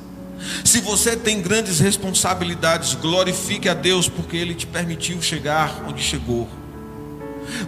Se 0.65 0.81
você 0.81 1.17
tem 1.17 1.43
grandes 1.43 1.81
responsabilidades, 1.81 2.95
glorifique 2.95 3.69
a 3.69 3.75
Deus 3.75 4.09
porque 4.09 4.37
Ele 4.37 4.55
te 4.55 4.67
permitiu 4.67 5.21
chegar 5.21 5.85
onde 5.89 6.03
chegou. 6.03 6.49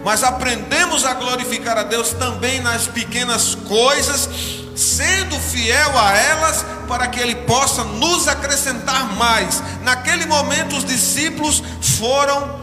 Mas 0.05 0.23
aprendemos 0.23 1.03
a 1.05 1.13
glorificar 1.13 1.77
a 1.77 1.83
Deus 1.83 2.11
também 2.11 2.61
nas 2.61 2.87
pequenas 2.87 3.55
coisas, 3.55 4.29
sendo 4.75 5.37
fiel 5.39 5.97
a 5.97 6.17
elas, 6.17 6.65
para 6.87 7.07
que 7.07 7.19
Ele 7.19 7.35
possa 7.35 7.83
nos 7.83 8.27
acrescentar 8.27 9.15
mais. 9.17 9.61
Naquele 9.83 10.25
momento, 10.25 10.77
os 10.77 10.85
discípulos 10.85 11.61
foram 11.81 12.60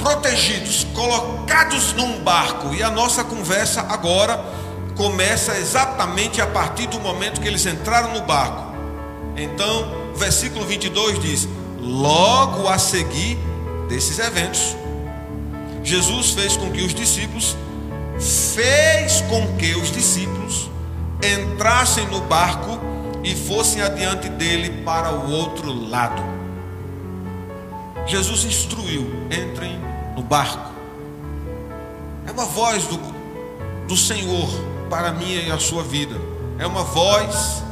protegidos, 0.00 0.84
colocados 0.94 1.92
num 1.92 2.22
barco, 2.24 2.74
e 2.74 2.82
a 2.82 2.90
nossa 2.90 3.22
conversa 3.22 3.82
agora 3.82 4.42
começa 4.96 5.56
exatamente 5.56 6.40
a 6.40 6.46
partir 6.46 6.86
do 6.88 6.98
momento 7.00 7.40
que 7.40 7.48
eles 7.48 7.64
entraram 7.66 8.12
no 8.12 8.22
barco. 8.22 8.72
Então, 9.36 10.12
versículo 10.16 10.64
22 10.66 11.20
diz: 11.20 11.48
Logo 11.78 12.68
a 12.68 12.78
seguir 12.78 13.38
desses 13.88 14.18
eventos, 14.18 14.76
Jesus 15.82 16.32
fez 16.32 16.56
com 16.56 16.70
que 16.70 16.82
os 16.82 16.94
discípulos 16.94 17.56
fez 18.54 19.22
com 19.22 19.56
que 19.56 19.74
os 19.74 19.90
discípulos 19.90 20.70
entrassem 21.22 22.06
no 22.08 22.20
barco 22.20 22.78
e 23.24 23.34
fossem 23.34 23.80
adiante 23.80 24.28
dele 24.28 24.82
para 24.84 25.12
o 25.12 25.30
outro 25.30 25.72
lado. 25.88 26.22
Jesus 28.06 28.44
instruiu: 28.44 29.06
entrem 29.30 29.89
no 30.20 30.22
barco. 30.22 30.70
É 32.26 32.30
uma 32.30 32.44
voz 32.44 32.84
do, 32.84 32.98
do 33.88 33.96
Senhor 33.96 34.48
para 34.90 35.08
a 35.08 35.12
minha 35.12 35.40
e 35.40 35.50
a 35.50 35.58
sua 35.58 35.82
vida. 35.82 36.14
É 36.58 36.66
uma 36.66 36.84
voz 36.84 37.62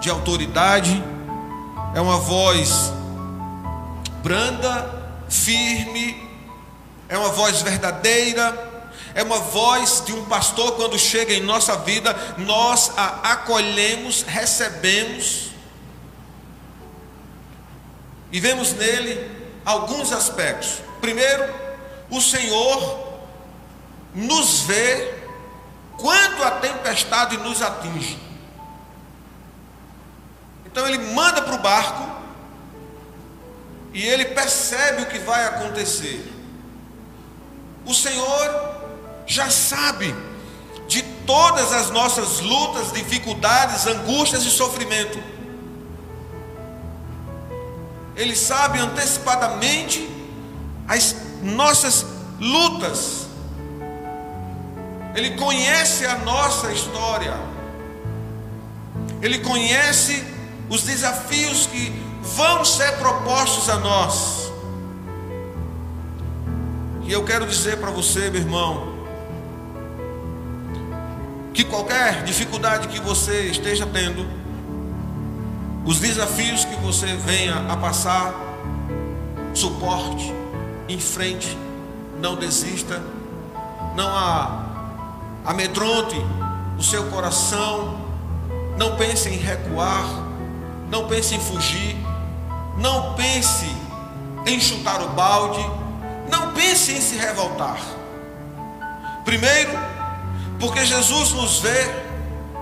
de 0.00 0.08
autoridade, 0.08 1.04
é 1.94 2.00
uma 2.00 2.16
voz 2.16 2.90
branda, 4.22 5.12
firme, 5.28 6.26
é 7.06 7.18
uma 7.18 7.28
voz 7.28 7.60
verdadeira, 7.60 8.90
é 9.14 9.22
uma 9.22 9.38
voz 9.38 10.02
de 10.06 10.14
um 10.14 10.24
pastor 10.24 10.72
quando 10.72 10.98
chega 10.98 11.34
em 11.34 11.42
nossa 11.42 11.76
vida, 11.76 12.16
nós 12.38 12.92
a 12.96 13.32
acolhemos, 13.32 14.22
recebemos 14.22 15.50
e 18.32 18.40
vemos 18.40 18.72
nele 18.72 19.37
alguns 19.68 20.12
aspectos. 20.12 20.80
Primeiro, 20.98 21.44
o 22.08 22.22
Senhor 22.22 23.18
nos 24.14 24.60
vê 24.60 25.14
quando 25.98 26.42
a 26.42 26.52
tempestade 26.52 27.36
nos 27.36 27.60
atinge. 27.60 28.18
Então 30.64 30.86
ele 30.86 31.12
manda 31.12 31.42
para 31.42 31.54
o 31.54 31.58
barco 31.58 32.08
e 33.92 34.02
ele 34.06 34.24
percebe 34.24 35.02
o 35.02 35.06
que 35.06 35.18
vai 35.18 35.44
acontecer. 35.44 36.32
O 37.84 37.92
Senhor 37.92 38.78
já 39.26 39.50
sabe 39.50 40.14
de 40.86 41.02
todas 41.26 41.74
as 41.74 41.90
nossas 41.90 42.40
lutas, 42.40 42.90
dificuldades, 42.90 43.86
angústias 43.86 44.44
e 44.46 44.50
sofrimento. 44.50 45.22
Ele 48.18 48.34
sabe 48.34 48.80
antecipadamente 48.80 50.10
as 50.88 51.14
nossas 51.40 52.04
lutas. 52.40 53.28
Ele 55.14 55.30
conhece 55.36 56.04
a 56.04 56.18
nossa 56.18 56.72
história. 56.72 57.32
Ele 59.22 59.38
conhece 59.38 60.24
os 60.68 60.82
desafios 60.82 61.66
que 61.66 61.92
vão 62.36 62.64
ser 62.64 62.90
propostos 62.96 63.70
a 63.70 63.76
nós. 63.76 64.50
E 67.04 67.12
eu 67.12 67.24
quero 67.24 67.46
dizer 67.46 67.76
para 67.76 67.92
você, 67.92 68.30
meu 68.30 68.40
irmão, 68.40 68.98
que 71.54 71.62
qualquer 71.62 72.24
dificuldade 72.24 72.88
que 72.88 73.00
você 73.00 73.42
esteja 73.42 73.86
tendo, 73.86 74.37
os 75.88 75.98
desafios 75.98 76.64
que 76.64 76.76
você 76.76 77.06
venha 77.16 77.64
a 77.68 77.76
passar, 77.76 78.34
suporte, 79.54 80.32
em 80.88 81.00
frente, 81.00 81.56
não 82.20 82.36
desista, 82.36 83.02
não 83.96 84.08
amedronte 85.44 86.16
o 86.78 86.82
seu 86.82 87.04
coração, 87.06 87.98
não 88.76 88.96
pense 88.96 89.28
em 89.28 89.38
recuar, 89.38 90.04
não 90.90 91.08
pense 91.08 91.34
em 91.34 91.40
fugir. 91.40 91.96
Não 92.78 93.14
pense 93.14 93.66
em 94.46 94.60
chutar 94.60 95.02
o 95.02 95.08
balde. 95.08 95.64
Não 96.30 96.52
pense 96.52 96.92
em 96.92 97.00
se 97.00 97.16
revoltar. 97.16 97.80
Primeiro, 99.24 99.72
porque 100.60 100.84
Jesus 100.84 101.32
nos 101.32 101.60
vê 101.60 101.90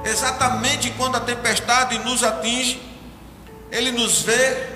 exatamente 0.04 0.90
quando 0.92 1.16
a 1.16 1.20
tempestade 1.20 1.98
nos 1.98 2.22
atinge. 2.22 2.85
Ele 3.76 3.92
nos 3.92 4.22
vê 4.22 4.68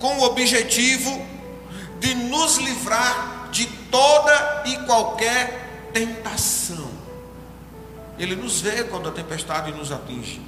com 0.00 0.18
o 0.18 0.22
objetivo 0.24 1.24
de 2.00 2.12
nos 2.12 2.56
livrar 2.56 3.50
de 3.52 3.66
toda 3.88 4.64
e 4.66 4.78
qualquer 4.78 5.90
tentação. 5.92 6.90
Ele 8.18 8.34
nos 8.34 8.60
vê 8.60 8.82
quando 8.82 9.08
a 9.08 9.12
tempestade 9.12 9.70
nos 9.70 9.92
atinge. 9.92 10.42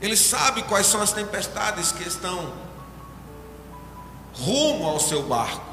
Ele 0.00 0.16
sabe 0.16 0.62
quais 0.62 0.86
são 0.86 1.02
as 1.02 1.10
tempestades 1.10 1.90
que 1.90 2.06
estão 2.06 2.54
rumo 4.34 4.86
ao 4.86 5.00
seu 5.00 5.24
barco. 5.24 5.66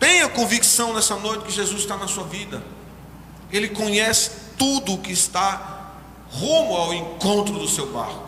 Tenha 0.00 0.28
convicção 0.28 0.92
nessa 0.94 1.14
noite 1.14 1.44
que 1.44 1.52
Jesus 1.52 1.82
está 1.82 1.96
na 1.96 2.08
sua 2.08 2.24
vida. 2.24 2.60
Ele 3.52 3.68
conhece 3.68 4.32
tudo 4.58 4.94
o 4.94 4.98
que 4.98 5.12
está 5.12 5.79
rumo 6.32 6.76
ao 6.76 6.94
encontro 6.94 7.58
do 7.58 7.68
seu 7.68 7.86
barco. 7.92 8.22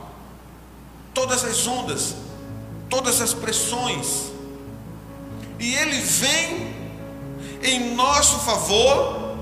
Todas 1.15 1.45
as 1.45 1.67
ondas, 1.67 2.15
todas 2.89 3.21
as 3.21 3.35
pressões. 3.35 4.33
E 5.59 5.75
ele 5.75 6.01
vem 6.01 6.75
em 7.63 7.95
nosso 7.95 8.39
favor 8.41 9.37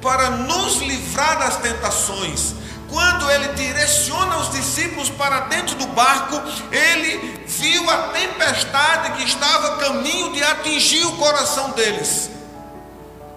para 0.00 0.30
nos 0.30 0.76
livrar 0.78 1.38
das 1.38 1.56
tentações 1.58 2.54
quando 2.92 3.30
ele 3.30 3.48
direciona 3.54 4.36
os 4.36 4.50
discípulos 4.50 5.08
para 5.08 5.40
dentro 5.40 5.74
do 5.76 5.86
barco, 5.86 6.36
ele 6.70 7.42
viu 7.46 7.88
a 7.88 8.08
tempestade 8.08 9.12
que 9.16 9.24
estava 9.24 9.68
a 9.68 9.76
caminho 9.78 10.30
de 10.32 10.44
atingir 10.44 11.06
o 11.06 11.12
coração 11.12 11.70
deles. 11.70 12.30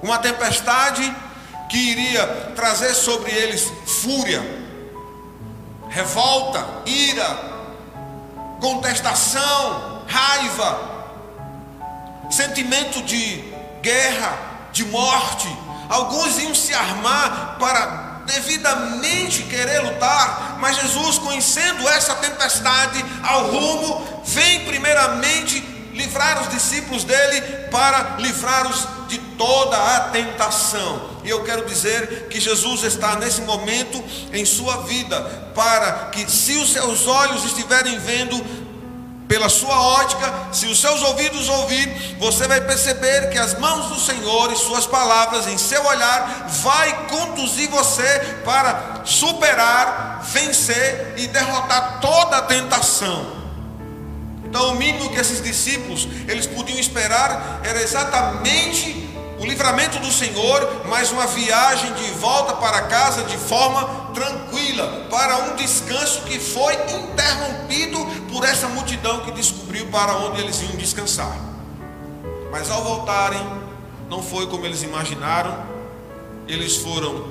Uma 0.04 0.18
tempestade 0.18 1.16
que 1.70 1.78
iria 1.78 2.52
trazer 2.54 2.94
sobre 2.94 3.32
eles 3.32 3.72
fúria, 3.86 4.44
revolta, 5.96 6.68
ira, 6.86 7.40
contestação, 8.60 10.04
raiva, 10.06 10.78
sentimento 12.30 13.02
de 13.04 13.54
guerra, 13.82 14.38
de 14.74 14.84
morte. 14.88 15.48
Alguns 15.88 16.38
iam 16.38 16.54
se 16.54 16.74
armar 16.74 17.56
para 17.58 18.24
devidamente 18.26 19.44
querer 19.44 19.84
lutar, 19.84 20.58
mas 20.60 20.76
Jesus, 20.76 21.18
conhecendo 21.18 21.88
essa 21.88 22.16
tempestade 22.16 23.06
ao 23.24 23.52
rumo, 23.52 24.22
vem 24.26 24.66
primeiramente 24.66 25.62
livrar 25.94 26.42
os 26.42 26.50
discípulos 26.50 27.06
dele 27.06 27.40
para 27.72 28.18
livrá-los 28.18 28.86
de 29.08 29.18
toda 29.38 29.78
a 29.78 30.00
tentação. 30.10 31.15
E 31.26 31.30
eu 31.30 31.44
quero 31.44 31.66
dizer 31.66 32.28
que 32.30 32.40
Jesus 32.40 32.84
está 32.84 33.16
nesse 33.16 33.42
momento 33.42 34.02
em 34.32 34.46
sua 34.46 34.84
vida 34.84 35.20
para 35.56 36.10
que, 36.12 36.32
se 36.32 36.54
os 36.54 36.72
seus 36.72 37.08
olhos 37.08 37.44
estiverem 37.46 37.98
vendo, 37.98 38.66
pela 39.28 39.50
sua 39.50 39.82
ótica, 39.82 40.32
se 40.52 40.68
os 40.68 40.80
seus 40.80 41.02
ouvidos 41.02 41.50
ouvir, 41.50 42.16
você 42.20 42.48
vai 42.48 42.62
perceber 42.62 43.32
que 43.32 43.40
as 43.40 43.58
mãos 43.58 43.88
do 43.88 44.00
Senhor 44.00 44.54
e 44.54 44.56
suas 44.56 44.86
palavras 44.86 45.48
em 45.48 45.58
seu 45.58 45.84
olhar 45.84 46.46
vai 46.64 47.08
conduzir 47.08 47.70
você 47.70 48.20
para 48.46 49.02
superar, 49.04 50.22
vencer 50.32 51.16
e 51.18 51.28
derrotar 51.28 52.00
toda 52.02 52.38
a 52.38 52.42
tentação. 52.44 53.34
Então, 54.46 54.74
o 54.74 54.76
mínimo 54.76 55.10
que 55.10 55.20
esses 55.20 55.42
discípulos 55.42 56.08
eles 56.28 56.46
podiam 56.46 56.80
esperar 56.80 57.62
era 57.64 57.82
exatamente 57.82 59.05
o 59.40 59.46
livramento 59.46 60.00
do 60.00 60.12
Senhor, 60.12 60.86
mas 60.88 61.12
uma 61.12 61.28
viagem 61.28 61.94
de 61.94 62.12
volta 62.12 62.54
para 62.54 62.84
casa 62.84 63.24
de 63.24 63.38
forma 63.38 63.84
tranquila, 64.14 65.08
para 65.10 65.38
um 65.50 65.56
descanso 65.56 66.22
que 66.22 66.40
foi 66.40 66.74
interrompido 66.74 67.98
por 68.32 68.46
essa 68.46 68.68
multidão 68.70 69.22
que 69.22 69.32
descobriu 69.32 69.88
para 69.88 70.18
onde 70.18 70.42
eles 70.42 70.62
iam 70.62 70.76
descansar. 70.78 71.38
Mas 72.52 72.72
ao 72.72 72.84
voltarem, 72.84 73.46
não 74.10 74.24
foi 74.24 74.48
como 74.48 74.66
eles 74.66 74.84
imaginaram, 74.84 75.66
eles 76.48 76.78
foram 76.78 77.30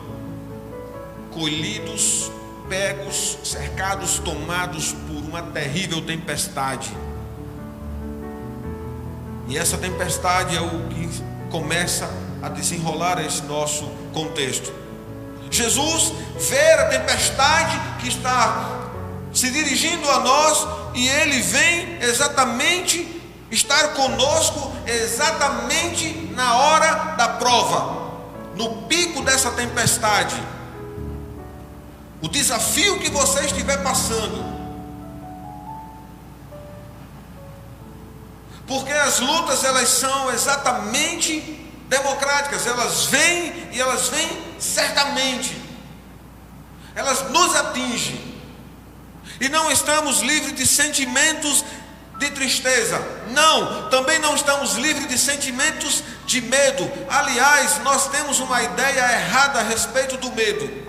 colhidos, 1.32 2.30
pegos, 2.68 3.38
cercados, 3.42 4.18
tomados 4.18 4.92
por 4.92 5.16
uma 5.16 5.40
terrível 5.40 6.04
tempestade. 6.04 6.94
E 9.48 9.56
essa 9.56 9.76
tempestade 9.78 10.56
é 10.56 10.60
o 10.60 10.88
que 10.88 11.33
começa 11.54 12.10
a 12.42 12.48
desenrolar 12.48 13.24
esse 13.24 13.42
nosso 13.44 13.86
contexto. 14.12 14.72
Jesus 15.48 16.12
vê 16.36 16.72
a 16.72 16.88
tempestade 16.88 17.80
que 18.00 18.08
está 18.08 18.90
se 19.32 19.52
dirigindo 19.52 20.10
a 20.10 20.18
nós 20.18 20.66
e 20.94 21.06
ele 21.06 21.40
vem 21.42 22.02
exatamente 22.02 23.22
estar 23.52 23.90
conosco 23.90 24.72
exatamente 24.84 26.28
na 26.34 26.56
hora 26.56 26.92
da 27.16 27.28
prova, 27.28 28.14
no 28.56 28.82
pico 28.88 29.22
dessa 29.22 29.52
tempestade. 29.52 30.34
O 32.20 32.26
desafio 32.26 32.98
que 32.98 33.12
você 33.12 33.44
estiver 33.44 33.80
passando, 33.80 34.53
Porque 38.66 38.92
as 38.92 39.20
lutas 39.20 39.62
elas 39.64 39.88
são 39.88 40.32
exatamente 40.32 41.40
democráticas, 41.88 42.66
elas 42.66 43.06
vêm 43.06 43.68
e 43.72 43.80
elas 43.80 44.08
vêm 44.08 44.28
certamente. 44.58 45.56
Elas 46.94 47.28
nos 47.30 47.54
atingem. 47.54 48.34
E 49.40 49.48
não 49.48 49.70
estamos 49.70 50.20
livres 50.20 50.54
de 50.54 50.66
sentimentos 50.66 51.64
de 52.18 52.30
tristeza. 52.30 53.00
Não, 53.30 53.88
também 53.90 54.18
não 54.18 54.34
estamos 54.34 54.74
livres 54.74 55.08
de 55.08 55.18
sentimentos 55.18 56.02
de 56.24 56.40
medo. 56.40 56.90
Aliás, 57.08 57.78
nós 57.82 58.08
temos 58.08 58.38
uma 58.38 58.62
ideia 58.62 59.12
errada 59.12 59.60
a 59.60 59.62
respeito 59.62 60.16
do 60.16 60.30
medo. 60.32 60.84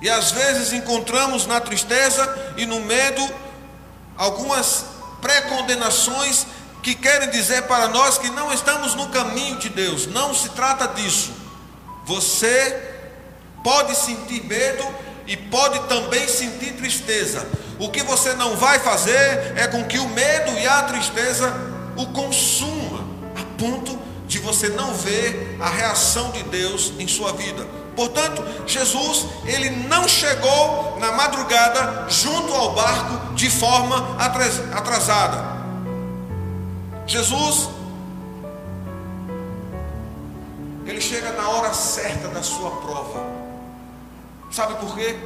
E 0.00 0.08
às 0.08 0.32
vezes 0.32 0.72
encontramos 0.72 1.46
na 1.46 1.60
tristeza 1.60 2.54
e 2.56 2.66
no 2.66 2.80
medo 2.80 3.26
algumas 4.16 4.84
pré-condenações 5.24 6.46
que 6.82 6.94
querem 6.94 7.30
dizer 7.30 7.62
para 7.62 7.88
nós 7.88 8.18
que 8.18 8.28
não 8.28 8.52
estamos 8.52 8.94
no 8.94 9.08
caminho 9.08 9.56
de 9.56 9.70
Deus. 9.70 10.06
Não 10.06 10.34
se 10.34 10.50
trata 10.50 10.86
disso. 10.88 11.32
Você 12.04 12.92
pode 13.64 13.96
sentir 13.96 14.44
medo 14.44 14.86
e 15.26 15.34
pode 15.34 15.80
também 15.88 16.28
sentir 16.28 16.74
tristeza. 16.74 17.48
O 17.78 17.88
que 17.88 18.02
você 18.02 18.34
não 18.34 18.54
vai 18.54 18.78
fazer 18.78 19.54
é 19.56 19.66
com 19.66 19.82
que 19.84 19.98
o 19.98 20.08
medo 20.10 20.52
e 20.58 20.68
a 20.68 20.82
tristeza 20.82 21.50
o 21.96 22.06
consuma, 22.08 23.00
a 23.34 23.58
ponto 23.58 23.98
de 24.26 24.38
você 24.40 24.68
não 24.68 24.92
ver 24.92 25.56
a 25.58 25.70
reação 25.70 26.32
de 26.32 26.42
Deus 26.42 26.92
em 26.98 27.08
sua 27.08 27.32
vida. 27.32 27.66
Portanto, 27.96 28.42
Jesus, 28.66 29.26
ele 29.44 29.70
não 29.70 30.08
chegou 30.08 30.98
na 30.98 31.12
madrugada 31.12 32.06
junto 32.08 32.52
ao 32.52 32.72
barco 32.72 33.34
de 33.34 33.48
forma 33.48 34.16
atrasada. 34.18 35.54
Jesus, 37.06 37.68
ele 40.86 41.00
chega 41.00 41.32
na 41.32 41.48
hora 41.48 41.72
certa 41.72 42.28
da 42.28 42.42
sua 42.42 42.70
prova. 42.70 43.24
Sabe 44.50 44.74
por 44.74 44.94
quê? 44.94 45.16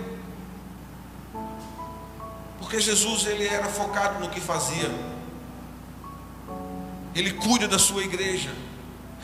Porque 2.59 2.81
Jesus 2.81 3.27
ele 3.27 3.47
era 3.47 3.67
focado 3.67 4.21
no 4.21 4.29
que 4.29 4.41
fazia. 4.41 4.91
Ele 7.15 7.33
cuida 7.33 7.67
da 7.67 7.79
sua 7.79 8.03
igreja. 8.03 8.55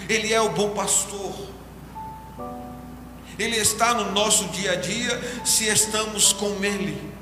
Ele 0.08 0.32
é 0.32 0.40
o 0.40 0.50
bom 0.50 0.70
pastor. 0.70 1.53
Ele 3.38 3.56
está 3.56 3.94
no 3.94 4.12
nosso 4.12 4.44
dia 4.48 4.72
a 4.72 4.76
dia 4.76 5.42
se 5.44 5.66
estamos 5.66 6.32
com 6.32 6.64
Ele. 6.64 7.12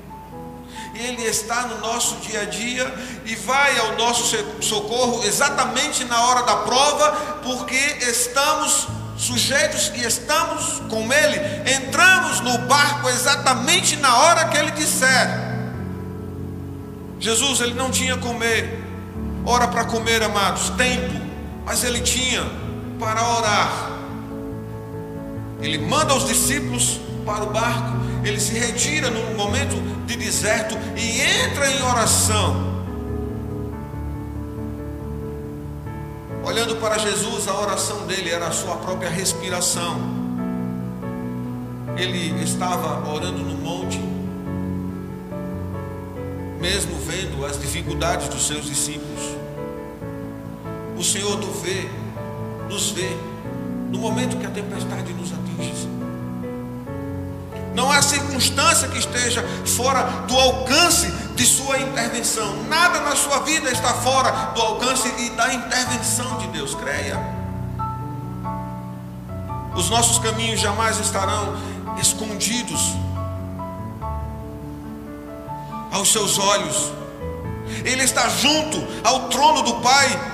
Ele 0.95 1.23
está 1.23 1.63
no 1.63 1.79
nosso 1.79 2.17
dia 2.17 2.41
a 2.41 2.45
dia 2.45 2.93
e 3.25 3.35
vai 3.35 3.79
ao 3.79 3.97
nosso 3.97 4.37
socorro 4.61 5.23
exatamente 5.25 6.03
na 6.05 6.21
hora 6.25 6.43
da 6.43 6.57
prova, 6.57 7.11
porque 7.43 7.75
estamos 8.01 8.87
sujeitos 9.17 9.91
e 9.95 10.05
estamos 10.05 10.81
com 10.89 11.11
Ele. 11.11 11.39
Entramos 11.73 12.41
no 12.41 12.59
barco 12.59 13.09
exatamente 13.09 13.95
na 13.95 14.15
hora 14.17 14.45
que 14.45 14.57
Ele 14.57 14.71
disser. 14.71 15.53
Jesus, 17.23 17.61
ele 17.61 17.73
não 17.73 17.89
tinha 17.89 18.17
comer, 18.17 18.83
hora 19.45 19.65
para 19.69 19.85
comer, 19.85 20.21
amados, 20.21 20.69
tempo, 20.71 21.13
mas 21.65 21.81
ele 21.85 22.01
tinha 22.01 22.43
para 22.99 23.25
orar. 23.25 23.92
Ele 25.63 25.77
manda 25.77 26.13
os 26.13 26.27
discípulos 26.27 26.99
para 27.25 27.45
o 27.45 27.49
barco, 27.49 27.97
ele 28.25 28.37
se 28.37 28.53
retira 28.53 29.09
num 29.09 29.33
momento 29.35 29.75
de 30.05 30.17
deserto 30.17 30.75
e 30.97 31.21
entra 31.21 31.71
em 31.71 31.81
oração. 31.81 32.73
Olhando 36.43 36.75
para 36.75 36.97
Jesus, 36.97 37.47
a 37.47 37.57
oração 37.57 38.05
dele 38.05 38.29
era 38.29 38.47
a 38.47 38.51
sua 38.51 38.75
própria 38.75 39.09
respiração. 39.09 39.97
Ele 41.95 42.43
estava 42.43 43.09
orando 43.09 43.39
no 43.39 43.57
monte, 43.57 44.01
mesmo 46.59 46.97
vendo 46.99 47.45
as 47.45 47.57
dificuldades 47.57 48.27
dos 48.27 48.45
seus 48.45 48.65
discípulos. 48.65 49.37
O 50.97 51.03
Senhor 51.03 51.37
nos 51.37 51.61
vê, 51.61 51.87
nos 52.69 52.91
vê 52.91 53.15
no 53.93 53.99
momento 53.99 54.37
que 54.37 54.45
a 54.45 54.49
tempestade 54.49 55.13
nos 55.13 55.31
atinge. 55.31 55.87
Não 57.75 57.91
há 57.91 58.01
circunstância 58.01 58.87
que 58.87 58.97
esteja 58.97 59.43
fora 59.65 60.03
do 60.27 60.35
alcance 60.35 61.11
de 61.35 61.45
sua 61.45 61.77
intervenção. 61.77 62.63
Nada 62.63 62.99
na 63.01 63.15
sua 63.15 63.39
vida 63.41 63.69
está 63.69 63.93
fora 63.93 64.31
do 64.55 64.61
alcance 64.61 65.07
e 65.19 65.29
da 65.31 65.53
intervenção 65.53 66.39
de 66.39 66.47
Deus. 66.47 66.73
Creia. 66.73 67.19
Os 69.75 69.89
nossos 69.91 70.17
caminhos 70.19 70.59
jamais 70.59 70.99
estarão 70.99 71.55
escondidos 71.99 72.95
aos 75.91 76.11
seus 76.11 76.39
olhos. 76.39 76.91
Ele 77.85 78.03
está 78.03 78.27
junto 78.29 78.83
ao 79.03 79.29
trono 79.29 79.61
do 79.61 79.75
Pai 79.75 80.32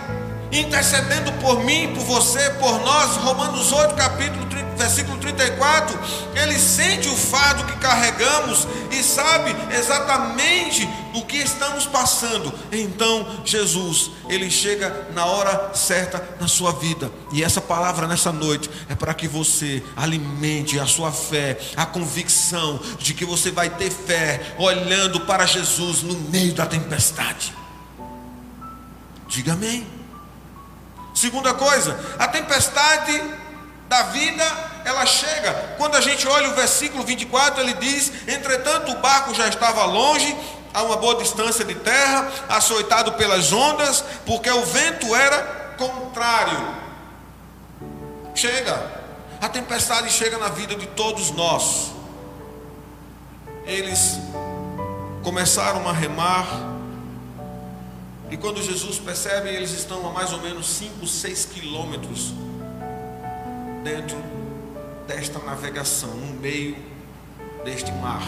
intercedendo 0.51 1.31
por 1.33 1.63
mim, 1.63 1.93
por 1.93 2.03
você, 2.03 2.49
por 2.51 2.79
nós. 2.79 3.17
Romanos 3.17 3.71
8, 3.71 3.95
capítulo 3.95 4.45
30, 4.45 4.75
versículo 4.75 5.17
34. 5.17 5.99
Ele 6.35 6.57
sente 6.57 7.07
o 7.09 7.15
fardo 7.15 7.65
que 7.65 7.77
carregamos 7.79 8.67
e 8.91 9.03
sabe 9.03 9.55
exatamente 9.75 10.88
o 11.13 11.25
que 11.25 11.38
estamos 11.38 11.85
passando. 11.85 12.51
Então, 12.71 13.41
Jesus, 13.45 14.12
ele 14.29 14.49
chega 14.49 15.09
na 15.13 15.25
hora 15.25 15.71
certa 15.73 16.38
na 16.39 16.47
sua 16.47 16.71
vida. 16.71 17.12
E 17.31 17.43
essa 17.43 17.62
palavra 17.62 18.07
nessa 18.07 18.31
noite 18.31 18.69
é 18.89 18.95
para 18.95 19.13
que 19.13 19.27
você 19.27 19.83
alimente 19.95 20.79
a 20.79 20.85
sua 20.85 21.12
fé, 21.12 21.59
a 21.75 21.85
convicção 21.85 22.79
de 22.97 23.13
que 23.13 23.25
você 23.25 23.51
vai 23.51 23.69
ter 23.69 23.91
fé 23.91 24.55
olhando 24.57 25.19
para 25.21 25.45
Jesus 25.45 26.01
no 26.01 26.15
meio 26.29 26.53
da 26.53 26.65
tempestade. 26.65 27.53
Diga 29.27 29.53
amém. 29.53 29.98
Segunda 31.19 31.53
coisa, 31.53 31.99
a 32.17 32.29
tempestade 32.29 33.21
da 33.89 34.03
vida, 34.03 34.45
ela 34.86 35.05
chega. 35.05 35.75
Quando 35.77 35.97
a 35.97 35.99
gente 35.99 36.25
olha 36.25 36.47
o 36.47 36.55
versículo 36.55 37.03
24, 37.03 37.60
ele 37.60 37.73
diz: 37.73 38.10
Entretanto, 38.25 38.93
o 38.93 38.99
barco 38.99 39.36
já 39.36 39.49
estava 39.49 39.84
longe, 39.84 40.34
a 40.73 40.82
uma 40.82 40.95
boa 40.95 41.15
distância 41.15 41.65
de 41.65 41.75
terra, 41.75 42.32
açoitado 42.47 43.12
pelas 43.13 43.51
ondas, 43.51 44.01
porque 44.25 44.49
o 44.49 44.63
vento 44.63 45.13
era 45.13 45.75
contrário. 45.77 46.73
chega. 48.34 48.99
A 49.41 49.49
tempestade 49.49 50.10
chega 50.12 50.38
na 50.38 50.47
vida 50.47 50.73
de 50.73 50.88
todos 50.88 51.32
nós. 51.32 51.91
Eles 53.65 54.19
começaram 55.21 55.86
a 55.89 55.91
remar. 55.91 56.68
E 58.31 58.37
quando 58.37 58.61
Jesus 58.61 58.99
percebe, 58.99 59.49
eles 59.49 59.71
estão 59.71 60.07
a 60.07 60.11
mais 60.11 60.31
ou 60.31 60.41
menos 60.41 60.67
5, 60.67 61.05
6 61.07 61.45
quilômetros 61.45 62.33
dentro 63.83 64.17
desta 65.07 65.39
navegação, 65.39 66.09
no 66.09 66.39
meio 66.39 66.77
deste 67.65 67.91
mar. 67.93 68.21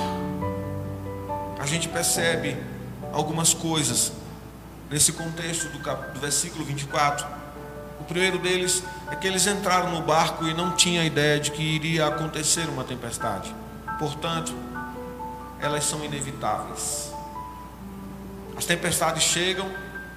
A 1.59 1.65
gente 1.67 1.87
percebe 1.87 2.57
algumas 3.13 3.53
coisas 3.53 4.11
nesse 4.89 5.13
contexto 5.13 5.69
do, 5.69 5.79
cap... 5.79 6.13
do 6.13 6.19
versículo 6.19 6.65
24. 6.65 7.27
O 7.99 8.03
primeiro 8.03 8.39
deles 8.39 8.83
é 9.11 9.15
que 9.15 9.27
eles 9.27 9.45
entraram 9.45 9.91
no 9.91 10.01
barco 10.01 10.47
e 10.47 10.53
não 10.55 10.75
tinham 10.75 11.05
ideia 11.05 11.39
de 11.39 11.51
que 11.51 11.61
iria 11.61 12.07
acontecer 12.07 12.67
uma 12.67 12.83
tempestade. 12.83 13.53
Portanto, 13.99 14.51
elas 15.59 15.83
são 15.83 16.03
inevitáveis. 16.03 17.13
As 18.57 18.65
tempestades 18.65 19.21
chegam, 19.21 19.69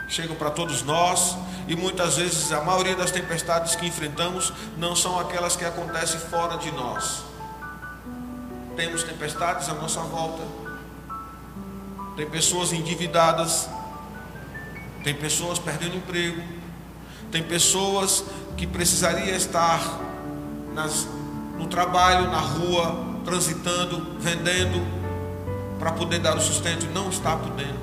chegam 0.09 0.37
para 0.37 0.51
todos 0.51 0.83
nós, 0.83 1.37
e 1.67 1.75
muitas 1.75 2.17
vezes 2.17 2.53
a 2.53 2.61
maioria 2.63 2.95
das 2.95 3.11
tempestades 3.11 3.75
que 3.75 3.87
enfrentamos 3.87 4.53
não 4.77 4.95
são 4.95 5.19
aquelas 5.19 5.57
que 5.57 5.65
acontecem 5.65 6.21
fora 6.21 6.57
de 6.59 6.71
nós. 6.73 7.23
Temos 8.77 9.03
tempestades 9.03 9.69
à 9.69 9.75
nossa 9.75 10.01
volta, 10.01 10.43
tem 12.17 12.29
pessoas 12.29 12.73
endividadas, 12.73 13.69
tem 15.03 15.15
pessoas 15.15 15.59
perdendo 15.59 15.97
emprego, 15.97 16.43
tem 17.31 17.43
pessoas 17.43 18.25
que 18.57 18.67
precisaria 18.67 19.35
estar 19.35 19.81
nas, 20.73 21.07
no 21.59 21.67
trabalho, 21.67 22.31
na 22.31 22.39
rua, 22.39 23.15
transitando, 23.25 24.19
vendendo, 24.19 24.81
para 25.79 25.93
poder 25.93 26.21
dar 26.21 26.37
o 26.37 26.41
sustento 26.41 26.85
e 26.85 26.89
não 26.89 27.09
está 27.09 27.37
podendo. 27.37 27.74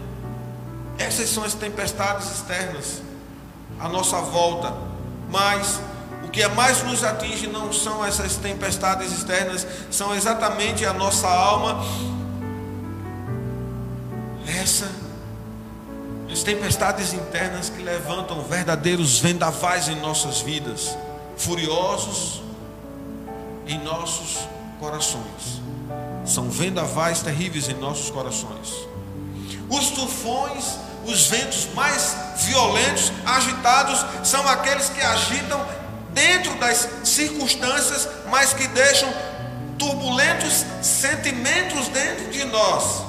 Essas 1.01 1.29
são 1.29 1.43
as 1.43 1.53
tempestades 1.53 2.31
externas 2.31 3.01
à 3.79 3.89
nossa 3.89 4.19
volta. 4.21 4.73
Mas 5.29 5.79
o 6.23 6.29
que 6.29 6.45
mais 6.49 6.83
nos 6.83 7.03
atinge 7.03 7.47
não 7.47 7.71
são 7.73 8.05
essas 8.05 8.35
tempestades 8.37 9.11
externas, 9.11 9.65
são 9.89 10.13
exatamente 10.15 10.85
a 10.85 10.93
nossa 10.93 11.27
alma. 11.27 11.83
Essa 14.47 14.89
as 16.31 16.43
tempestades 16.43 17.11
internas 17.13 17.69
que 17.69 17.81
levantam 17.81 18.41
verdadeiros 18.43 19.19
vendavais 19.19 19.89
em 19.89 19.95
nossas 19.99 20.39
vidas, 20.39 20.97
furiosos 21.35 22.41
em 23.67 23.77
nossos 23.83 24.47
corações. 24.79 25.61
São 26.25 26.49
vendavais 26.49 27.21
terríveis 27.21 27.67
em 27.67 27.73
nossos 27.73 28.09
corações. 28.09 28.87
Os 29.69 29.89
tufões, 29.89 30.77
os 31.05 31.27
ventos 31.27 31.67
mais 31.73 32.15
violentos, 32.37 33.11
agitados, 33.25 34.05
são 34.23 34.47
aqueles 34.47 34.89
que 34.89 35.01
agitam 35.01 35.65
dentro 36.09 36.53
das 36.55 36.87
circunstâncias, 37.03 38.07
mas 38.29 38.53
que 38.53 38.67
deixam 38.67 39.11
turbulentos 39.77 40.65
sentimentos 40.81 41.87
dentro 41.87 42.29
de 42.29 42.43
nós. 42.45 43.03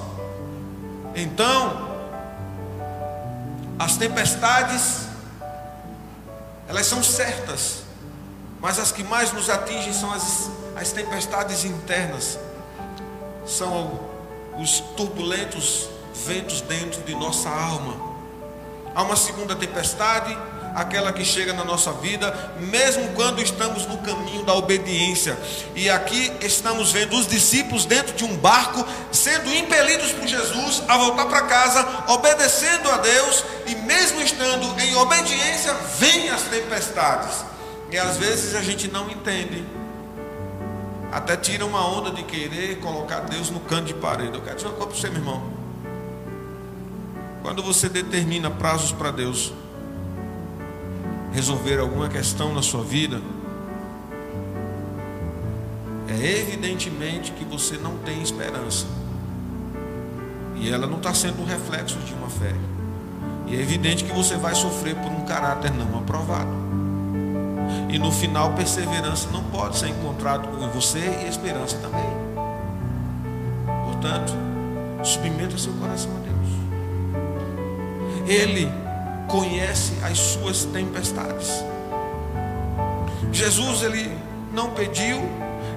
Então, 1.14 1.90
as 3.78 3.96
tempestades, 3.96 5.07
elas 6.68 6.87
são 6.87 7.02
certas, 7.02 7.83
mas 8.61 8.78
as 8.78 8.92
que 8.92 9.02
mais 9.02 9.33
nos 9.33 9.50
atingem 9.50 9.92
são 9.92 10.12
as, 10.12 10.48
as 10.76 10.92
tempestades 10.92 11.64
internas, 11.64 12.38
são 13.44 14.00
os 14.59 14.81
turbulentos 14.96 15.88
ventos 16.14 16.61
dentro 16.62 17.03
de 17.03 17.14
nossa 17.14 17.48
alma. 17.48 18.12
Há 18.94 19.03
uma 19.03 19.16
segunda 19.16 19.57
tempestade, 19.57 20.37
aquela 20.75 21.12
que 21.12 21.25
chega 21.25 21.53
na 21.53 21.64
nossa 21.64 21.92
vida, 21.92 22.55
mesmo 22.61 23.09
quando 23.14 23.42
estamos 23.42 23.87
no 23.87 23.98
caminho 23.98 24.44
da 24.44 24.55
obediência. 24.55 25.38
E 25.75 25.88
aqui 25.88 26.33
estamos 26.40 26.92
vendo 26.92 27.16
os 27.16 27.27
discípulos 27.27 27.85
dentro 27.85 28.14
de 28.14 28.25
um 28.25 28.37
barco, 28.37 28.85
sendo 29.11 29.53
impelidos 29.53 30.12
por 30.12 30.27
Jesus 30.27 30.83
a 30.88 30.96
voltar 30.96 31.27
para 31.27 31.42
casa, 31.42 32.05
obedecendo 32.09 32.90
a 32.90 32.98
Deus, 32.98 33.44
e 33.66 33.75
mesmo 33.77 34.20
estando 34.20 34.81
em 34.81 34.94
obediência, 34.96 35.75
vêm 35.98 36.31
as 36.31 36.42
tempestades. 36.42 37.44
E 37.90 37.98
às 37.98 38.16
vezes 38.16 38.55
a 38.55 38.62
gente 38.62 38.88
não 38.88 39.11
entende. 39.11 39.64
Até 41.11 41.37
tira 41.37 41.66
uma 41.66 41.87
onda 41.87 42.11
de 42.11 42.22
querer 42.22 42.79
colocar 42.81 43.20
Deus 43.20 43.51
no 43.51 43.61
canto 43.61 43.85
de 43.85 43.94
parede. 43.94 44.35
Eu 44.35 44.40
quero 44.40 44.57
dizer 44.57 44.68
uma 44.68 44.77
coisa 44.77 44.90
para 44.90 45.01
você, 45.01 45.11
meu 45.11 45.18
irmão. 45.18 45.62
Quando 47.42 47.62
você 47.62 47.88
determina 47.88 48.48
prazos 48.48 48.92
para 48.92 49.11
Deus, 49.11 49.52
resolver 51.33 51.81
alguma 51.81 52.09
questão 52.09 52.55
na 52.55 52.62
sua 52.62 52.85
vida, 52.85 53.20
é 56.09 56.38
evidentemente 56.38 57.33
que 57.33 57.44
você 57.44 57.76
não 57.76 57.98
tem 57.98 58.22
esperança. 58.22 58.87
E 60.55 60.70
ela 60.70 60.87
não 60.87 60.98
está 60.98 61.12
sendo 61.12 61.42
um 61.42 61.44
reflexo 61.44 61.98
de 61.98 62.14
uma 62.14 62.28
fé. 62.28 62.55
E 63.48 63.57
é 63.57 63.61
evidente 63.61 64.05
que 64.05 64.12
você 64.12 64.37
vai 64.37 64.55
sofrer 64.55 64.94
por 64.94 65.11
um 65.11 65.24
caráter 65.24 65.72
não 65.72 65.98
aprovado. 65.98 66.50
E 67.88 67.98
no 67.98 68.12
final, 68.12 68.52
perseverança 68.52 69.28
não 69.33 69.42
pode 69.44 69.76
ser 69.76 69.88
encontrado 69.88 70.46
com 70.46 70.68
você 70.68 71.24
e 71.24 71.28
esperança 71.28 71.76
também. 71.78 72.07
Portanto, 73.87 74.33
submeta 75.02 75.59
seu 75.59 75.72
coração 75.74 76.12
a. 76.16 76.21
Ele 78.26 78.70
conhece 79.28 79.92
as 80.02 80.18
suas 80.18 80.64
tempestades. 80.64 81.64
Jesus 83.32 83.82
ele 83.82 84.16
não 84.52 84.70
pediu, 84.70 85.20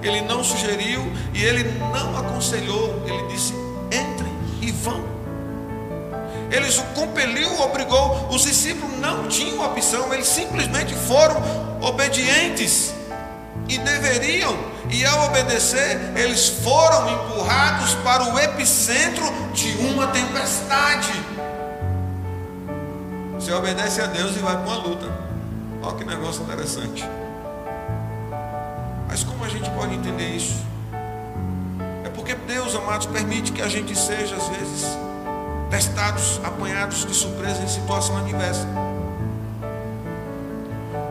ele 0.03 0.21
não 0.21 0.43
sugeriu 0.43 1.01
e 1.34 1.43
ele 1.43 1.63
não 1.79 2.17
aconselhou, 2.17 3.01
ele 3.05 3.27
disse: 3.27 3.53
entrem 3.88 4.34
e 4.62 4.71
vão. 4.71 5.03
Ele 6.51 6.67
o 6.67 6.84
compeliu, 6.93 7.60
obrigou. 7.62 8.29
Os 8.29 8.43
discípulos 8.43 8.97
não 8.99 9.27
tinham 9.27 9.65
opção, 9.65 10.13
eles 10.13 10.27
simplesmente 10.27 10.93
foram 10.93 11.41
obedientes 11.81 12.93
e 13.67 13.77
deveriam, 13.79 14.55
e 14.91 15.03
ao 15.05 15.25
obedecer, 15.25 15.99
eles 16.15 16.49
foram 16.49 17.10
empurrados 17.10 17.95
para 18.03 18.23
o 18.31 18.39
epicentro 18.39 19.25
de 19.53 19.71
uma 19.77 20.08
tempestade. 20.08 21.12
Você 23.45 23.53
obedece 23.53 24.01
a 24.01 24.08
Deus 24.08 24.36
e 24.36 24.39
vai 24.39 24.58
para 24.58 24.65
uma 24.65 24.77
luta. 24.77 25.05
Olha 25.84 25.95
que 25.95 26.03
negócio 26.03 26.41
interessante. 26.41 27.08
Mas 29.08 29.23
como 29.23 29.45
a 29.45 29.47
gente 29.47 29.69
pode 29.69 29.93
entender 29.93 30.29
isso? 30.29 30.65
É 32.03 32.10
porque 32.10 32.34
Deus, 32.34 32.73
amados, 32.73 33.05
permite 33.05 33.51
que 33.51 33.62
a 33.62 33.67
gente 33.67 33.95
seja, 33.95 34.36
às 34.36 34.47
vezes, 34.47 34.97
testados, 35.69 36.41
apanhados 36.43 37.05
de 37.05 37.13
surpresa 37.13 37.62
em 37.62 37.67
situação 37.67 38.17
adversa. 38.17 38.67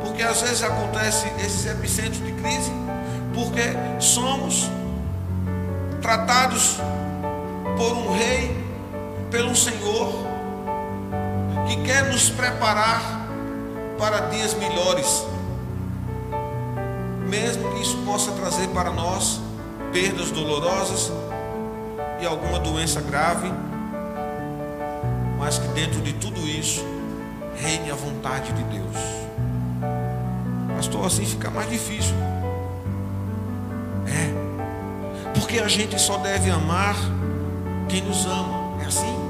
Porque 0.05 0.25
às 0.25 0.43
vezes 0.43 0.65
acontece 0.65 1.29
esses 1.39 1.65
epicentros 1.67 2.19
de 2.19 2.33
crise, 2.33 2.73
porque 3.33 3.63
somos 4.01 4.69
tratados 6.03 6.79
por 7.77 7.93
um 7.93 8.13
rei, 8.13 8.61
pelo 9.31 9.55
Senhor, 9.55 10.34
que 11.67 11.77
quer 11.83 12.05
nos 12.11 12.29
preparar 12.31 13.01
para 13.99 14.21
dias 14.29 14.55
melhores, 14.55 15.27
mesmo 17.29 17.73
que 17.73 17.83
isso 17.83 17.97
possa 18.05 18.33
trazer 18.33 18.69
para 18.69 18.91
nós 18.91 19.41
perdas 19.93 20.31
dolorosas 20.31 21.13
e 22.21 22.27
alguma 22.27 22.59
doença 22.59 23.01
grave, 23.01 23.51
mas 25.39 25.59
que 25.59 25.69
dentro 25.69 26.01
de 26.01 26.13
tudo 26.15 26.41
isso 26.41 26.85
reine 27.57 27.91
a 27.91 27.95
vontade 27.95 28.53
de 28.53 28.63
Deus. 28.65 28.97
Pastor, 30.77 31.07
assim 31.07 31.25
fica 31.25 31.51
mais 31.51 31.71
difícil. 31.71 32.15
É, 34.07 35.33
porque 35.39 35.59
a 35.59 35.69
gente 35.69 35.99
só 35.99 36.19
deve 36.19 36.51
amar 36.51 36.97
quem 37.89 38.03
nos 38.03 38.27
ama. 38.27 38.83
É 38.83 38.87
assim? 38.87 39.24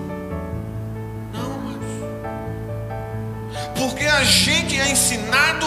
Porque 3.84 4.06
a 4.06 4.24
gente 4.24 4.80
é 4.80 4.88
ensinado 4.88 5.66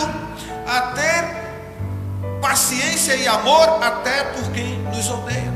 a 0.66 0.82
ter 0.94 2.40
paciência 2.42 3.16
e 3.16 3.28
amor 3.28 3.84
até 3.84 4.24
por 4.24 4.52
quem 4.54 4.80
nos 4.86 5.08
odeia. 5.08 5.54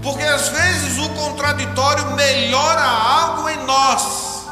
Porque 0.00 0.22
às 0.22 0.48
vezes 0.48 0.96
o 0.98 1.08
contraditório 1.08 2.12
melhora 2.12 2.82
algo 2.82 3.48
em 3.48 3.56
nós. 3.64 4.46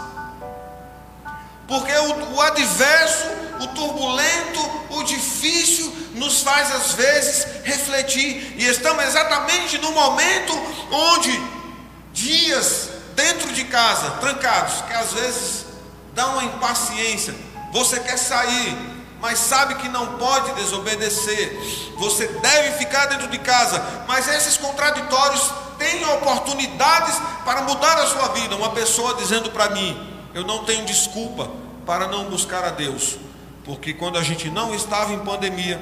Porque 1.69 1.93
o, 1.93 2.35
o 2.35 2.43
adverso, 2.43 3.29
o 3.61 3.69
turbulento, 3.69 4.61
o 4.91 5.05
difícil 5.05 5.95
nos 6.17 6.43
faz 6.43 6.75
às 6.75 6.95
vezes 6.95 7.47
refletir. 7.63 8.57
E 8.59 8.67
estamos 8.67 9.05
exatamente 9.05 9.79
no 9.79 9.93
momento 9.93 10.53
onde 10.91 11.41
dias 12.13 12.89
dentro 13.15 13.53
de 13.53 13.65
casa, 13.67 14.11
trancados, 14.21 14.83
que 14.83 14.93
às 14.95 15.13
vezes 15.13 15.64
dá 16.15 16.27
uma 16.29 16.45
impaciência. 16.45 17.35
Você 17.73 17.99
quer 18.01 18.17
sair, 18.17 18.77
mas 19.21 19.39
sabe 19.39 19.77
que 19.77 19.89
não 19.89 20.19
pode 20.19 20.53
desobedecer. 20.53 21.59
Você 21.99 22.27
deve 22.29 22.79
ficar 22.79 23.07
dentro 23.07 23.29
de 23.29 23.39
casa, 23.39 23.83
mas 24.07 24.29
esses 24.29 24.57
contraditórios 24.57 25.51
têm 25.79 26.05
oportunidades 26.05 27.21
para 27.45 27.63
mudar 27.63 27.99
a 27.99 28.07
sua 28.07 28.29
vida. 28.29 28.55
Uma 28.55 28.71
pessoa 28.71 29.15
dizendo 29.15 29.51
para 29.51 29.71
mim: 29.71 29.97
Eu 30.33 30.45
não 30.45 30.65
tenho 30.65 30.85
desculpa 30.85 31.51
para 31.87 32.07
não 32.07 32.25
buscar 32.25 32.65
a 32.65 32.71
Deus, 32.71 33.17
porque 33.65 33.93
quando 33.93 34.19
a 34.19 34.23
gente 34.23 34.51
não 34.51 34.75
estava 34.75 35.13
em 35.13 35.19
pandemia, 35.19 35.81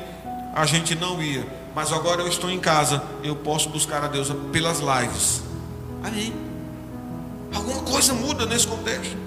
a 0.54 0.66
gente 0.66 0.94
não 0.94 1.22
ia, 1.22 1.46
mas 1.74 1.92
agora 1.92 2.20
eu 2.20 2.28
estou 2.28 2.50
em 2.50 2.60
casa, 2.60 3.02
eu 3.22 3.36
posso 3.36 3.68
buscar 3.68 4.04
a 4.04 4.08
Deus 4.08 4.28
pelas 4.52 4.78
lives. 4.78 5.42
Amém. 6.02 6.32
Alguma 7.54 7.82
coisa 7.82 8.14
muda 8.14 8.46
nesse 8.46 8.66
contexto. 8.66 9.21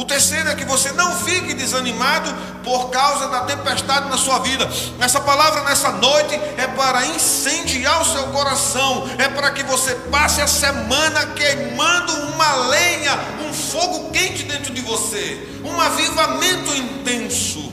O 0.00 0.04
terceiro 0.06 0.48
é 0.48 0.54
que 0.54 0.64
você 0.64 0.92
não 0.92 1.14
fique 1.14 1.52
desanimado 1.52 2.32
por 2.64 2.88
causa 2.88 3.28
da 3.28 3.40
tempestade 3.40 4.08
na 4.08 4.16
sua 4.16 4.38
vida. 4.38 4.66
Essa 4.98 5.20
palavra 5.20 5.62
nessa 5.64 5.90
noite 5.92 6.40
é 6.56 6.66
para 6.68 7.04
incendiar 7.04 8.00
o 8.00 8.04
seu 8.06 8.22
coração, 8.28 9.06
é 9.18 9.28
para 9.28 9.50
que 9.50 9.62
você 9.62 9.94
passe 10.10 10.40
a 10.40 10.46
semana 10.46 11.26
queimando 11.36 12.14
uma 12.32 12.50
lenha, 12.68 13.12
um 13.46 13.52
fogo 13.52 14.10
quente 14.10 14.44
dentro 14.44 14.72
de 14.72 14.80
você, 14.80 15.46
um 15.62 15.78
avivamento 15.78 16.74
intenso. 16.74 17.70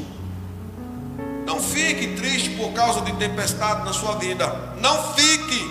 Não 1.46 1.64
fique 1.64 2.18
triste 2.18 2.50
por 2.58 2.74
causa 2.74 3.00
de 3.04 3.14
tempestade 3.14 3.86
na 3.86 3.94
sua 3.94 4.18
vida. 4.18 4.54
Não 4.82 5.14
fique, 5.14 5.66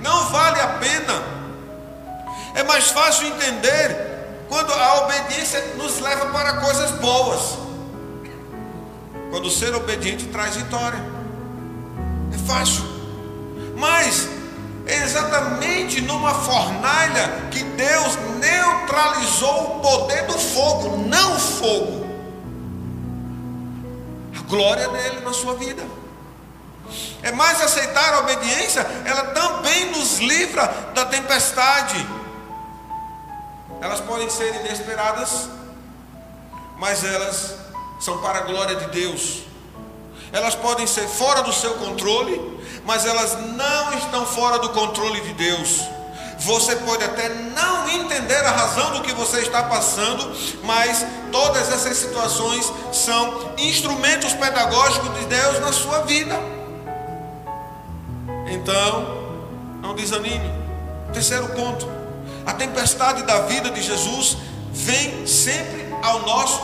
não 0.00 0.26
vale 0.26 0.60
a 0.60 0.68
pena. 0.74 1.22
É 2.54 2.62
mais 2.64 2.90
fácil 2.90 3.28
entender 3.28 4.12
quando 4.52 4.70
a 4.70 5.04
obediência 5.04 5.64
nos 5.78 5.98
leva 5.98 6.26
para 6.26 6.60
coisas 6.60 6.90
boas. 7.00 7.56
Quando 9.30 9.50
ser 9.50 9.74
obediente 9.74 10.26
traz 10.26 10.56
vitória. 10.56 11.02
É 12.34 12.46
fácil. 12.46 12.84
Mas 13.74 14.28
é 14.84 15.04
exatamente 15.04 16.02
numa 16.02 16.34
fornalha 16.34 17.48
que 17.50 17.62
Deus 17.62 18.18
neutralizou 18.38 19.78
o 19.78 19.80
poder 19.80 20.26
do 20.26 20.38
fogo, 20.38 20.98
não 20.98 21.34
o 21.34 21.40
fogo. 21.40 22.06
A 24.38 24.42
glória 24.50 24.86
dele 24.86 25.20
na 25.24 25.32
sua 25.32 25.54
vida. 25.54 25.82
É 27.22 27.32
mais 27.32 27.58
aceitar 27.62 28.12
a 28.12 28.18
obediência, 28.18 28.86
ela 29.06 29.28
também 29.28 29.92
nos 29.92 30.18
livra 30.18 30.66
da 30.94 31.06
tempestade. 31.06 32.06
Elas 33.82 33.98
podem 33.98 34.30
ser 34.30 34.54
inesperadas, 34.64 35.48
mas 36.78 37.02
elas 37.02 37.56
são 37.98 38.18
para 38.18 38.38
a 38.38 38.42
glória 38.42 38.76
de 38.76 38.86
Deus. 38.86 39.42
Elas 40.32 40.54
podem 40.54 40.86
ser 40.86 41.08
fora 41.08 41.42
do 41.42 41.52
seu 41.52 41.74
controle, 41.74 42.40
mas 42.86 43.04
elas 43.04 43.36
não 43.56 43.92
estão 43.98 44.24
fora 44.24 44.60
do 44.60 44.68
controle 44.68 45.20
de 45.22 45.32
Deus. 45.32 45.80
Você 46.38 46.76
pode 46.76 47.02
até 47.02 47.28
não 47.28 47.88
entender 47.88 48.44
a 48.44 48.52
razão 48.52 48.92
do 48.92 49.02
que 49.02 49.12
você 49.14 49.40
está 49.40 49.64
passando, 49.64 50.32
mas 50.62 51.04
todas 51.32 51.72
essas 51.72 51.96
situações 51.96 52.72
são 52.92 53.52
instrumentos 53.58 54.32
pedagógicos 54.32 55.12
de 55.18 55.26
Deus 55.26 55.58
na 55.58 55.72
sua 55.72 56.02
vida. 56.02 56.38
Então, 58.46 59.42
não 59.80 59.92
desanime. 59.96 60.52
Terceiro 61.12 61.48
ponto. 61.48 62.01
A 62.44 62.52
tempestade 62.52 63.22
da 63.22 63.42
vida 63.42 63.70
de 63.70 63.82
Jesus 63.82 64.36
vem 64.72 65.26
sempre 65.26 65.86
ao 66.02 66.22
nosso, 66.22 66.60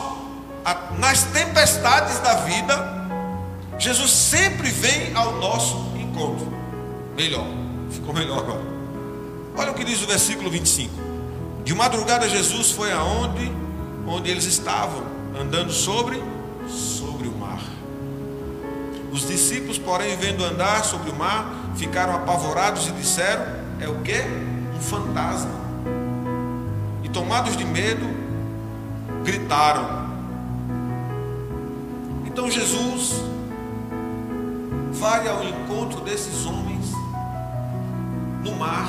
nas 0.97 1.23
tempestades 1.25 2.19
da 2.19 2.35
vida, 2.35 3.07
Jesus 3.77 4.11
sempre 4.11 4.69
vem 4.69 5.15
ao 5.15 5.37
nosso 5.37 5.93
encontro. 5.95 6.51
Melhor, 7.15 7.45
ficou 7.89 8.13
melhor 8.13 8.39
agora. 8.39 8.61
Olha 9.55 9.71
o 9.71 9.73
que 9.73 9.85
diz 9.85 10.01
o 10.01 10.07
versículo 10.07 10.49
25. 10.49 10.93
De 11.63 11.73
madrugada 11.73 12.27
Jesus 12.27 12.71
foi 12.71 12.91
aonde? 12.91 13.51
Onde 14.07 14.29
eles 14.29 14.45
estavam, 14.45 15.03
andando 15.39 15.71
sobre 15.71 16.21
sobre 16.67 17.27
o 17.27 17.31
mar. 17.31 17.61
Os 19.11 19.27
discípulos, 19.27 19.77
porém, 19.77 20.15
vendo 20.17 20.43
andar 20.43 20.83
sobre 20.83 21.09
o 21.09 21.15
mar, 21.15 21.71
ficaram 21.75 22.15
apavorados 22.15 22.87
e 22.87 22.91
disseram: 22.91 23.45
É 23.79 23.87
o 23.87 24.01
que? 24.01 24.21
Um 24.75 24.81
fantasma 24.81 25.68
e 27.09 27.11
tomados 27.11 27.57
de 27.57 27.65
medo, 27.65 28.05
gritaram. 29.23 30.09
Então 32.25 32.49
Jesus 32.49 33.21
vai 34.93 35.27
ao 35.27 35.43
encontro 35.43 36.01
desses 36.01 36.45
homens 36.45 36.91
no 38.43 38.55
mar. 38.55 38.87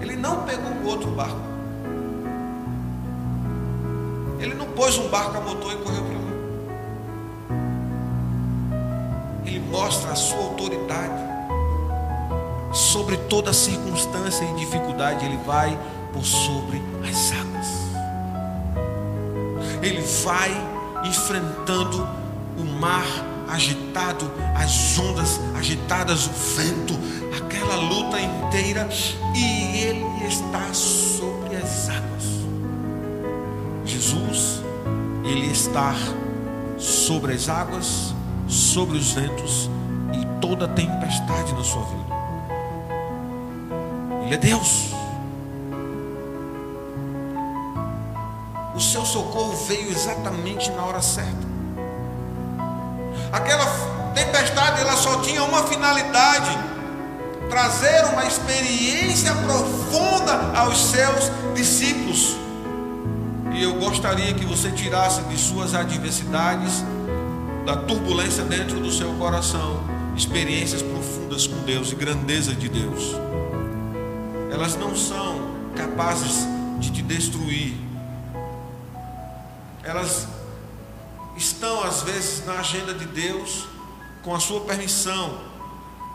Ele 0.00 0.16
não 0.16 0.42
pegou 0.42 0.90
outro 0.90 1.10
barco. 1.10 1.36
Ele 4.38 4.54
não 4.54 4.66
pôs 4.66 4.96
um 4.98 5.08
barco 5.08 5.36
a 5.36 5.40
motor 5.40 5.72
e 5.72 5.76
correu 5.76 6.02
para 6.02 6.14
lá. 6.14 6.26
Ele 9.44 9.60
mostra 9.60 10.12
a 10.12 10.16
sua 10.16 10.38
autoridade 10.38 11.26
sobre 12.72 13.16
toda 13.16 13.52
circunstância 13.52 14.44
e 14.44 14.54
dificuldade. 14.54 15.24
Ele 15.24 15.38
vai 15.38 15.78
por 16.16 16.24
sobre 16.24 16.82
as 17.06 17.32
águas. 17.32 17.66
Ele 19.82 20.00
vai 20.24 20.50
enfrentando 21.04 22.08
o 22.58 22.64
mar 22.80 23.04
agitado, 23.46 24.32
as 24.54 24.98
ondas 24.98 25.38
agitadas, 25.54 26.26
o 26.26 26.30
vento, 26.30 26.94
aquela 27.36 27.76
luta 27.76 28.18
inteira, 28.18 28.88
e 29.34 29.76
ele 29.76 30.26
está 30.26 30.72
sobre 30.72 31.56
as 31.56 31.90
águas. 31.90 32.24
Jesus, 33.84 34.62
ele 35.22 35.46
está 35.52 35.94
sobre 36.78 37.34
as 37.34 37.48
águas, 37.50 38.14
sobre 38.48 38.96
os 38.96 39.12
ventos 39.12 39.70
e 40.14 40.40
toda 40.40 40.66
tempestade 40.66 41.52
na 41.52 41.62
sua 41.62 41.82
vida. 41.82 42.16
Ele 44.24 44.34
é 44.34 44.38
Deus. 44.38 44.95
O 48.76 48.80
seu 48.80 49.06
socorro 49.06 49.56
veio 49.66 49.90
exatamente 49.90 50.70
na 50.70 50.84
hora 50.84 51.00
certa. 51.00 51.46
Aquela 53.32 53.64
tempestade 54.14 54.82
ela 54.82 54.94
só 54.96 55.20
tinha 55.22 55.42
uma 55.42 55.62
finalidade: 55.64 56.50
trazer 57.48 58.04
uma 58.12 58.26
experiência 58.26 59.34
profunda 59.34 60.58
aos 60.58 60.78
seus 60.78 61.32
discípulos. 61.54 62.36
E 63.54 63.62
eu 63.62 63.74
gostaria 63.76 64.34
que 64.34 64.44
você 64.44 64.70
tirasse 64.70 65.22
de 65.22 65.38
suas 65.38 65.74
adversidades, 65.74 66.84
da 67.64 67.76
turbulência 67.76 68.44
dentro 68.44 68.78
do 68.78 68.92
seu 68.92 69.14
coração, 69.14 69.82
experiências 70.14 70.82
profundas 70.82 71.46
com 71.46 71.56
Deus 71.64 71.90
e 71.92 71.94
grandeza 71.94 72.54
de 72.54 72.68
Deus. 72.68 73.16
Elas 74.52 74.76
não 74.76 74.94
são 74.94 75.56
capazes 75.74 76.46
de 76.78 76.90
te 76.90 77.00
destruir, 77.00 77.85
elas 79.86 80.26
estão 81.36 81.80
às 81.84 82.02
vezes 82.02 82.44
na 82.44 82.54
agenda 82.54 82.92
de 82.92 83.06
Deus, 83.06 83.68
com 84.24 84.34
a 84.34 84.40
sua 84.40 84.62
permissão, 84.62 85.40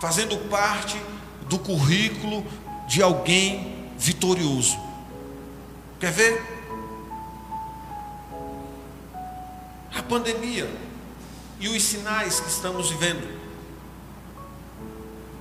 fazendo 0.02 0.36
parte 0.50 1.02
do 1.48 1.58
currículo 1.58 2.46
de 2.86 3.02
alguém 3.02 3.90
vitorioso. 3.98 4.78
Quer 6.02 6.12
ver? 6.12 6.62
A 9.98 10.04
pandemia 10.04 10.70
e 11.58 11.70
os 11.70 11.82
sinais 11.82 12.42
que 12.42 12.50
estamos 12.50 12.90
vivendo. 12.90 13.40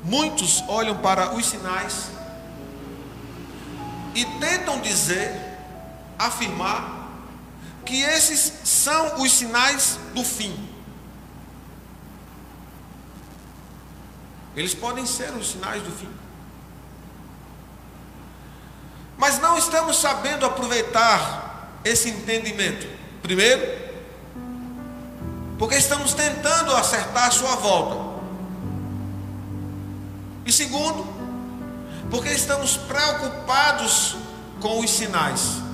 Muitos 0.04 0.62
olham 0.68 0.96
para 0.98 1.34
os 1.34 1.46
sinais 1.46 2.11
e 4.14 4.24
tentam 4.24 4.80
dizer, 4.80 5.32
afirmar 6.16 6.99
que 7.91 8.03
esses 8.03 8.53
são 8.62 9.20
os 9.20 9.32
sinais 9.32 9.99
do 10.14 10.24
fim. 10.24 10.55
Eles 14.55 14.74
podem 14.74 15.05
ser 15.05 15.32
os 15.32 15.51
sinais 15.51 15.82
do 15.82 15.91
fim. 15.91 16.09
Mas 19.18 19.41
não 19.41 19.59
estamos 19.59 19.97
sabendo 19.97 20.47
aproveitar 20.47 21.80
esse 21.84 22.09
entendimento. 22.09 22.86
Primeiro, 23.22 23.61
porque 25.59 25.74
estamos 25.74 26.14
tentando 26.14 26.72
acertar 26.76 27.26
a 27.26 27.30
sua 27.32 27.57
volta. 27.57 28.22
E 30.47 30.53
segundo, 30.53 31.05
porque 32.09 32.28
estamos 32.28 32.76
preocupados 32.76 34.16
com 34.61 34.78
os 34.78 34.91
sinais. 34.91 35.69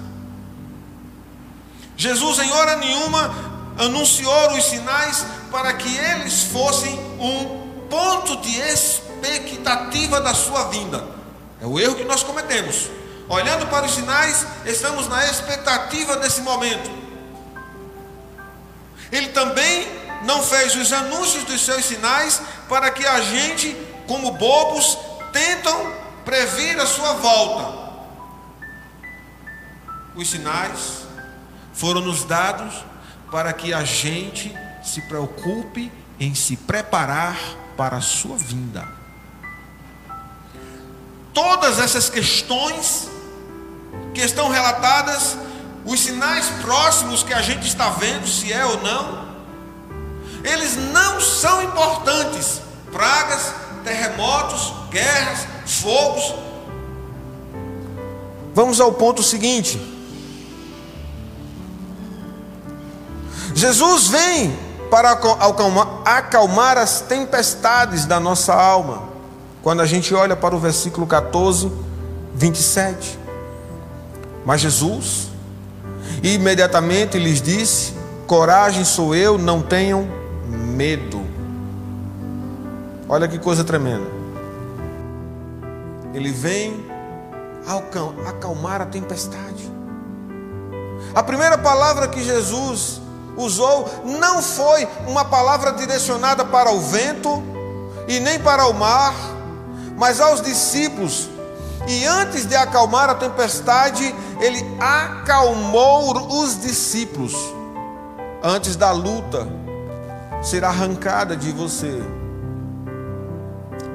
Jesus, 1.97 2.39
em 2.39 2.53
hora 2.53 2.77
nenhuma, 2.77 3.35
anunciou 3.79 4.53
os 4.53 4.65
sinais 4.65 5.25
para 5.51 5.73
que 5.73 5.97
eles 5.97 6.45
fossem 6.45 6.93
um 7.19 7.87
ponto 7.89 8.37
de 8.39 8.59
expectativa 8.61 10.21
da 10.21 10.35
sua 10.35 10.65
vinda. 10.65 11.03
É 11.61 11.67
o 11.67 11.81
erro 11.81 11.95
que 11.95 12.05
nós 12.05 12.23
cometemos. 12.23 12.91
Olhando 13.29 13.67
para 13.69 13.87
os 13.87 13.93
sinais, 13.93 14.47
estamos 14.67 15.09
na 15.09 15.25
expectativa 15.25 16.17
desse 16.17 16.43
momento. 16.43 16.91
Ele 19.11 19.29
também 19.29 19.89
não 20.25 20.43
fez 20.43 20.75
os 20.75 20.93
anúncios 20.93 21.45
dos 21.45 21.65
seus 21.65 21.85
sinais 21.85 22.43
para 22.69 22.91
que 22.91 23.07
a 23.07 23.21
gente, 23.21 23.75
como 24.07 24.33
bobos, 24.33 24.99
tentam 25.33 25.93
prever 26.25 26.79
a 26.79 26.87
sua 26.87 27.15
volta. 27.15 27.87
Os 30.15 30.29
sinais 30.29 31.06
foram 31.77 32.01
nos 32.01 32.25
dados 32.25 32.75
para 33.31 33.53
que 33.53 33.73
a 33.73 33.85
gente 33.85 34.53
se 34.83 35.03
preocupe 35.03 35.93
em 36.19 36.35
se 36.35 36.57
preparar 36.57 37.39
para 37.77 37.99
a 37.99 38.01
sua 38.01 38.37
vinda. 38.37 38.89
Todas 41.35 41.79
essas 41.79 42.09
questões 42.09 43.11
que 44.15 44.23
estão 44.23 44.49
relatadas, 44.49 45.37
os 45.85 46.01
sinais 46.01 46.49
próximos 46.63 47.23
que 47.23 47.35
a 47.35 47.43
gente 47.43 47.67
está 47.67 47.91
vendo, 47.91 48.27
se 48.27 48.51
é 48.51 48.65
ou 48.65 48.81
não, 48.81 49.27
eles 50.43 50.77
não 50.77 51.21
são 51.21 51.63
importantes. 51.63 52.63
Pragas, 52.91 53.53
terremotos, 53.85 54.73
guerras, 54.91 55.47
fogos. 55.67 56.35
Vamos 58.55 58.81
ao 58.81 58.95
ponto 58.95 59.23
seguinte. 59.23 59.96
Jesus 63.57 64.09
vem 64.09 64.55
para 64.91 65.13
acalmar, 66.05 66.77
as 66.77 67.01
tempestades 67.01 68.05
da 68.05 68.21
nossa 68.21 68.53
alma. 68.53 69.05
Quando 69.63 69.81
a 69.81 69.87
gente 69.87 70.15
olha 70.15 70.37
para 70.37 70.55
o 70.55 70.59
versículo 70.59 71.07
14, 71.07 71.73
27. 72.35 73.19
Mas 74.45 74.61
Jesus 74.61 75.29
imediatamente 76.23 77.19
lhes 77.19 77.41
disse: 77.41 77.95
Coragem 78.27 78.85
sou 78.85 79.15
eu, 79.15 79.39
não 79.39 79.63
tenham 79.63 80.07
medo. 80.47 81.25
Olha 83.09 83.27
que 83.27 83.39
coisa 83.39 83.65
tremenda. 83.65 84.07
Ele 86.13 86.31
vem 86.31 86.85
acalmar 88.27 88.83
a 88.83 88.87
tempestade. 88.87 89.73
A 91.15 91.23
primeira 91.23 91.57
palavra 91.57 92.07
que 92.07 92.23
Jesus 92.23 93.06
usou 93.37 93.89
não 94.05 94.43
foi 94.43 94.89
uma 95.07 95.25
palavra 95.25 95.73
direcionada 95.73 96.45
para 96.45 96.71
o 96.71 96.81
vento 96.81 97.43
e 98.09 98.21
nem 98.21 98.39
para 98.39 98.67
o 98.67 98.75
mar, 98.75 99.15
mas 99.97 100.21
aos 100.21 100.41
discípulos. 100.41 101.29
E 101.89 102.05
antes 102.05 102.47
de 102.47 102.57
acalmar 102.57 103.09
a 103.09 103.15
tempestade, 103.15 104.15
ele 104.41 104.65
acalmou 104.81 106.43
os 106.43 106.61
discípulos. 106.61 107.35
Antes 108.43 108.77
da 108.77 108.91
luta 108.91 109.47
ser 110.43 110.65
arrancada 110.65 111.37
de 111.37 111.53
você, 111.53 112.03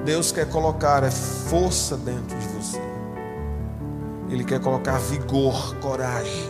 Deus 0.06 0.32
quer 0.32 0.50
colocar 0.50 1.04
é 1.04 1.12
força 1.12 1.96
dentro 1.98 2.38
de 2.38 2.48
você. 2.48 2.82
Ele 4.30 4.44
quer 4.44 4.60
colocar 4.62 4.98
vigor, 4.98 5.76
coragem. 5.76 6.50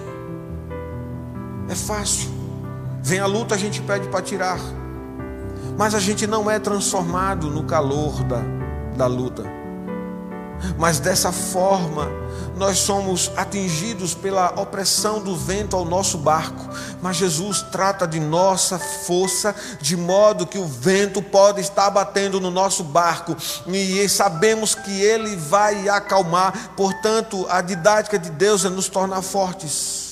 É 1.68 1.76
fácil. 1.76 2.41
Vem 3.02 3.20
a 3.20 3.26
luta, 3.26 3.56
a 3.56 3.58
gente 3.58 3.82
pede 3.82 4.08
para 4.08 4.22
tirar. 4.22 4.60
Mas 5.78 5.95
a 5.95 5.99
gente 5.99 6.28
não 6.28 6.49
é 6.49 6.60
transformado 6.60 7.49
no 7.49 7.64
calor 7.64 8.24
da, 8.24 8.41
da 8.95 9.08
luta. 9.08 9.43
Mas 10.78 10.99
dessa 10.99 11.32
forma, 11.32 12.08
nós 12.56 12.78
somos 12.78 13.32
atingidos 13.36 14.14
pela 14.14 14.54
opressão 14.62 15.20
do 15.20 15.36
vento 15.36 15.76
ao 15.76 15.84
nosso 15.84 16.18
barco. 16.18 16.70
Mas 17.02 17.18
Jesus 17.18 17.64
trata 17.72 18.08
de 18.08 18.20
nossa 18.20 18.78
força, 18.78 19.56
de 19.82 19.97
modo 19.97 20.45
que 20.45 20.60
o 20.60 20.68
vento 20.68 21.22
pode 21.22 21.62
estar 21.62 21.89
batendo 21.89 22.39
no 22.39 22.52
nosso 22.52 22.84
barco, 22.84 23.36
e 23.66 24.08
sabemos 24.08 24.76
que 24.76 25.02
ele 25.02 25.36
vai 25.36 25.89
acalmar. 25.89 26.74
Portanto, 26.78 27.47
a 27.49 27.62
didática 27.62 28.20
de 28.20 28.30
Deus 28.30 28.64
é 28.64 28.70
nos 28.70 28.88
tornar 28.88 29.24
fortes. 29.24 30.11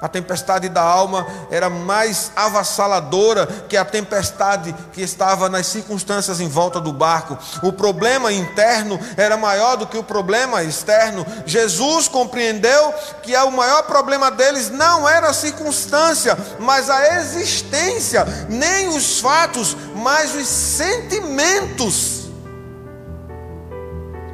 A 0.00 0.08
tempestade 0.08 0.68
da 0.68 0.82
alma 0.82 1.26
era 1.50 1.70
mais 1.70 2.30
avassaladora 2.36 3.46
que 3.66 3.76
a 3.76 3.84
tempestade 3.84 4.74
que 4.92 5.00
estava 5.00 5.48
nas 5.48 5.66
circunstâncias 5.66 6.38
em 6.38 6.48
volta 6.48 6.80
do 6.80 6.92
barco. 6.92 7.38
O 7.62 7.72
problema 7.72 8.30
interno 8.30 9.00
era 9.16 9.38
maior 9.38 9.76
do 9.76 9.86
que 9.86 9.96
o 9.96 10.04
problema 10.04 10.62
externo. 10.62 11.24
Jesus 11.46 12.08
compreendeu 12.08 12.92
que 13.22 13.34
o 13.36 13.50
maior 13.50 13.84
problema 13.84 14.30
deles 14.30 14.68
não 14.68 15.08
era 15.08 15.28
a 15.28 15.34
circunstância, 15.34 16.36
mas 16.58 16.90
a 16.90 17.18
existência, 17.18 18.26
nem 18.50 18.88
os 18.88 19.18
fatos, 19.20 19.74
mas 19.94 20.34
os 20.34 20.46
sentimentos. 20.46 22.26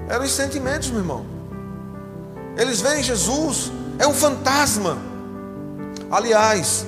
Eram 0.09 0.25
os 0.25 0.33
sentimentos, 0.33 0.91
meu 0.91 0.99
irmão. 0.99 1.25
Eles 2.57 2.81
veem 2.81 3.03
Jesus, 3.03 3.71
é 3.99 4.07
um 4.07 4.13
fantasma. 4.13 5.12
Aliás, 6.13 6.87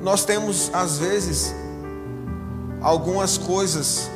nós 0.00 0.24
temos 0.24 0.70
às 0.72 0.98
vezes 0.98 1.54
algumas 2.80 3.36
coisas 3.36 4.10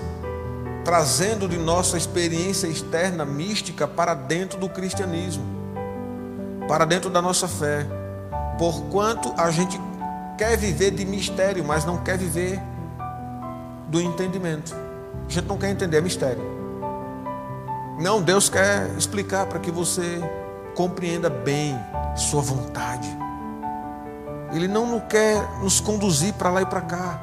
trazendo 0.82 1.46
de 1.46 1.58
nossa 1.58 1.98
experiência 1.98 2.66
externa 2.66 3.26
mística 3.26 3.86
para 3.86 4.14
dentro 4.14 4.58
do 4.58 4.70
cristianismo, 4.70 5.44
para 6.66 6.86
dentro 6.86 7.10
da 7.10 7.20
nossa 7.20 7.46
fé. 7.46 7.86
Porquanto 8.58 9.34
a 9.36 9.50
gente 9.50 9.78
quer 10.38 10.56
viver 10.56 10.92
de 10.92 11.04
mistério, 11.04 11.62
mas 11.62 11.84
não 11.84 11.98
quer 11.98 12.16
viver 12.16 12.58
do 13.88 14.00
entendimento. 14.00 14.74
A 15.28 15.30
gente 15.30 15.46
não 15.46 15.58
quer 15.58 15.68
entender 15.68 16.00
mistério. 16.00 16.42
Não, 18.00 18.22
Deus 18.22 18.48
quer 18.48 18.88
explicar 18.96 19.44
para 19.44 19.58
que 19.58 19.70
você 19.70 20.22
compreenda 20.74 21.28
bem 21.28 21.78
sua 22.16 22.40
vontade. 22.40 23.25
Ele 24.52 24.68
não 24.68 25.00
quer 25.00 25.60
nos 25.60 25.80
conduzir 25.80 26.32
para 26.34 26.50
lá 26.50 26.62
e 26.62 26.66
para 26.66 26.80
cá, 26.80 27.20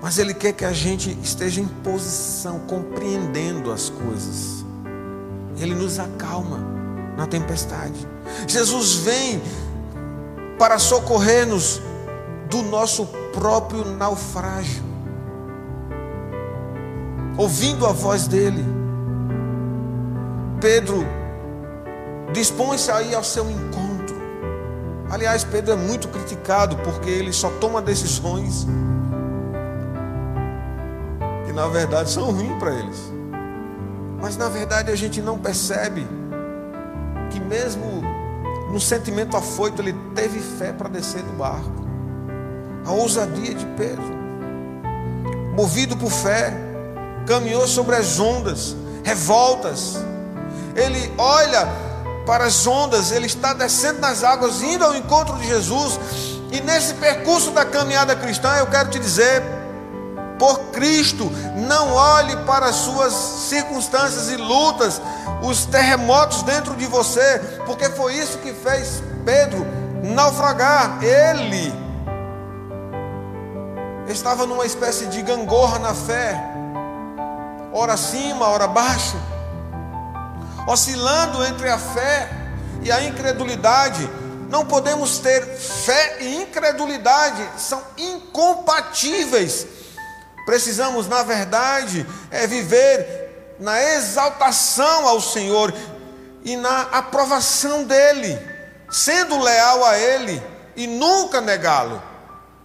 mas 0.00 0.18
Ele 0.18 0.32
quer 0.32 0.52
que 0.52 0.64
a 0.64 0.72
gente 0.72 1.18
esteja 1.22 1.60
em 1.60 1.66
posição, 1.66 2.60
compreendendo 2.60 3.72
as 3.72 3.90
coisas. 3.90 4.64
Ele 5.58 5.74
nos 5.74 5.98
acalma 5.98 6.58
na 7.16 7.26
tempestade. 7.26 8.08
Jesus 8.46 8.94
vem 8.94 9.42
para 10.58 10.78
socorrer-nos 10.78 11.82
do 12.48 12.62
nosso 12.62 13.06
próprio 13.32 13.84
naufrágio. 13.84 14.82
Ouvindo 17.36 17.86
a 17.86 17.92
voz 17.92 18.26
dele, 18.26 18.64
Pedro 20.60 21.06
dispõe-se 22.32 22.90
a 22.90 23.02
ir 23.02 23.14
ao 23.14 23.24
seu 23.24 23.50
encontro. 23.50 23.89
Aliás, 25.10 25.42
Pedro 25.42 25.72
é 25.72 25.76
muito 25.76 26.06
criticado 26.06 26.76
porque 26.76 27.10
ele 27.10 27.32
só 27.32 27.50
toma 27.60 27.82
decisões 27.82 28.64
que 31.44 31.52
na 31.52 31.66
verdade 31.66 32.10
são 32.10 32.30
ruins 32.30 32.56
para 32.60 32.72
eles. 32.72 33.12
Mas 34.20 34.36
na 34.36 34.48
verdade 34.48 34.92
a 34.92 34.94
gente 34.94 35.20
não 35.20 35.36
percebe 35.36 36.06
que 37.30 37.40
mesmo 37.40 38.02
no 38.70 38.78
sentimento 38.78 39.36
afoito 39.36 39.82
ele 39.82 39.92
teve 40.14 40.38
fé 40.38 40.72
para 40.72 40.88
descer 40.88 41.22
do 41.24 41.32
barco. 41.32 41.72
A 42.86 42.92
ousadia 42.92 43.52
de 43.52 43.66
Pedro, 43.76 44.04
movido 45.56 45.96
por 45.96 46.10
fé, 46.10 46.54
caminhou 47.26 47.66
sobre 47.66 47.96
as 47.96 48.20
ondas, 48.20 48.76
revoltas. 49.02 49.96
Ele 50.76 51.12
olha 51.18 51.89
para 52.26 52.44
as 52.44 52.66
ondas, 52.66 53.10
ele 53.12 53.26
está 53.26 53.52
descendo 53.52 54.00
nas 54.00 54.22
águas, 54.22 54.62
indo 54.62 54.84
ao 54.84 54.94
encontro 54.94 55.36
de 55.36 55.46
Jesus. 55.46 55.98
E 56.52 56.60
nesse 56.60 56.94
percurso 56.94 57.50
da 57.52 57.64
caminhada 57.64 58.14
cristã, 58.16 58.54
eu 58.56 58.66
quero 58.66 58.90
te 58.90 58.98
dizer, 58.98 59.42
por 60.38 60.58
Cristo, 60.70 61.30
não 61.56 61.92
olhe 61.92 62.36
para 62.38 62.66
as 62.66 62.76
suas 62.76 63.12
circunstâncias 63.12 64.30
e 64.30 64.36
lutas, 64.36 65.00
os 65.42 65.66
terremotos 65.66 66.42
dentro 66.42 66.74
de 66.74 66.86
você, 66.86 67.38
porque 67.66 67.88
foi 67.90 68.14
isso 68.14 68.38
que 68.38 68.52
fez 68.52 69.02
Pedro 69.24 69.66
naufragar. 70.02 70.98
Ele 71.02 71.72
estava 74.08 74.46
numa 74.46 74.66
espécie 74.66 75.06
de 75.06 75.22
gangorra 75.22 75.78
na 75.78 75.94
fé, 75.94 76.42
ora 77.72 77.92
acima, 77.92 78.48
ora 78.48 78.64
abaixo, 78.64 79.16
oscilando 80.66 81.44
entre 81.44 81.68
a 81.68 81.78
fé 81.78 82.30
e 82.82 82.90
a 82.90 83.02
incredulidade. 83.04 84.08
Não 84.48 84.66
podemos 84.66 85.18
ter 85.18 85.46
fé 85.46 86.18
e 86.20 86.42
incredulidade, 86.42 87.46
são 87.56 87.82
incompatíveis. 87.96 89.66
Precisamos, 90.44 91.06
na 91.06 91.22
verdade, 91.22 92.04
é 92.30 92.46
viver 92.46 93.56
na 93.60 93.80
exaltação 93.80 95.06
ao 95.06 95.20
Senhor 95.20 95.72
e 96.42 96.56
na 96.56 96.80
aprovação 96.82 97.84
dEle, 97.84 98.38
sendo 98.90 99.38
leal 99.38 99.84
a 99.84 99.98
Ele 99.98 100.42
e 100.74 100.86
nunca 100.86 101.40
negá-lo. 101.40 102.02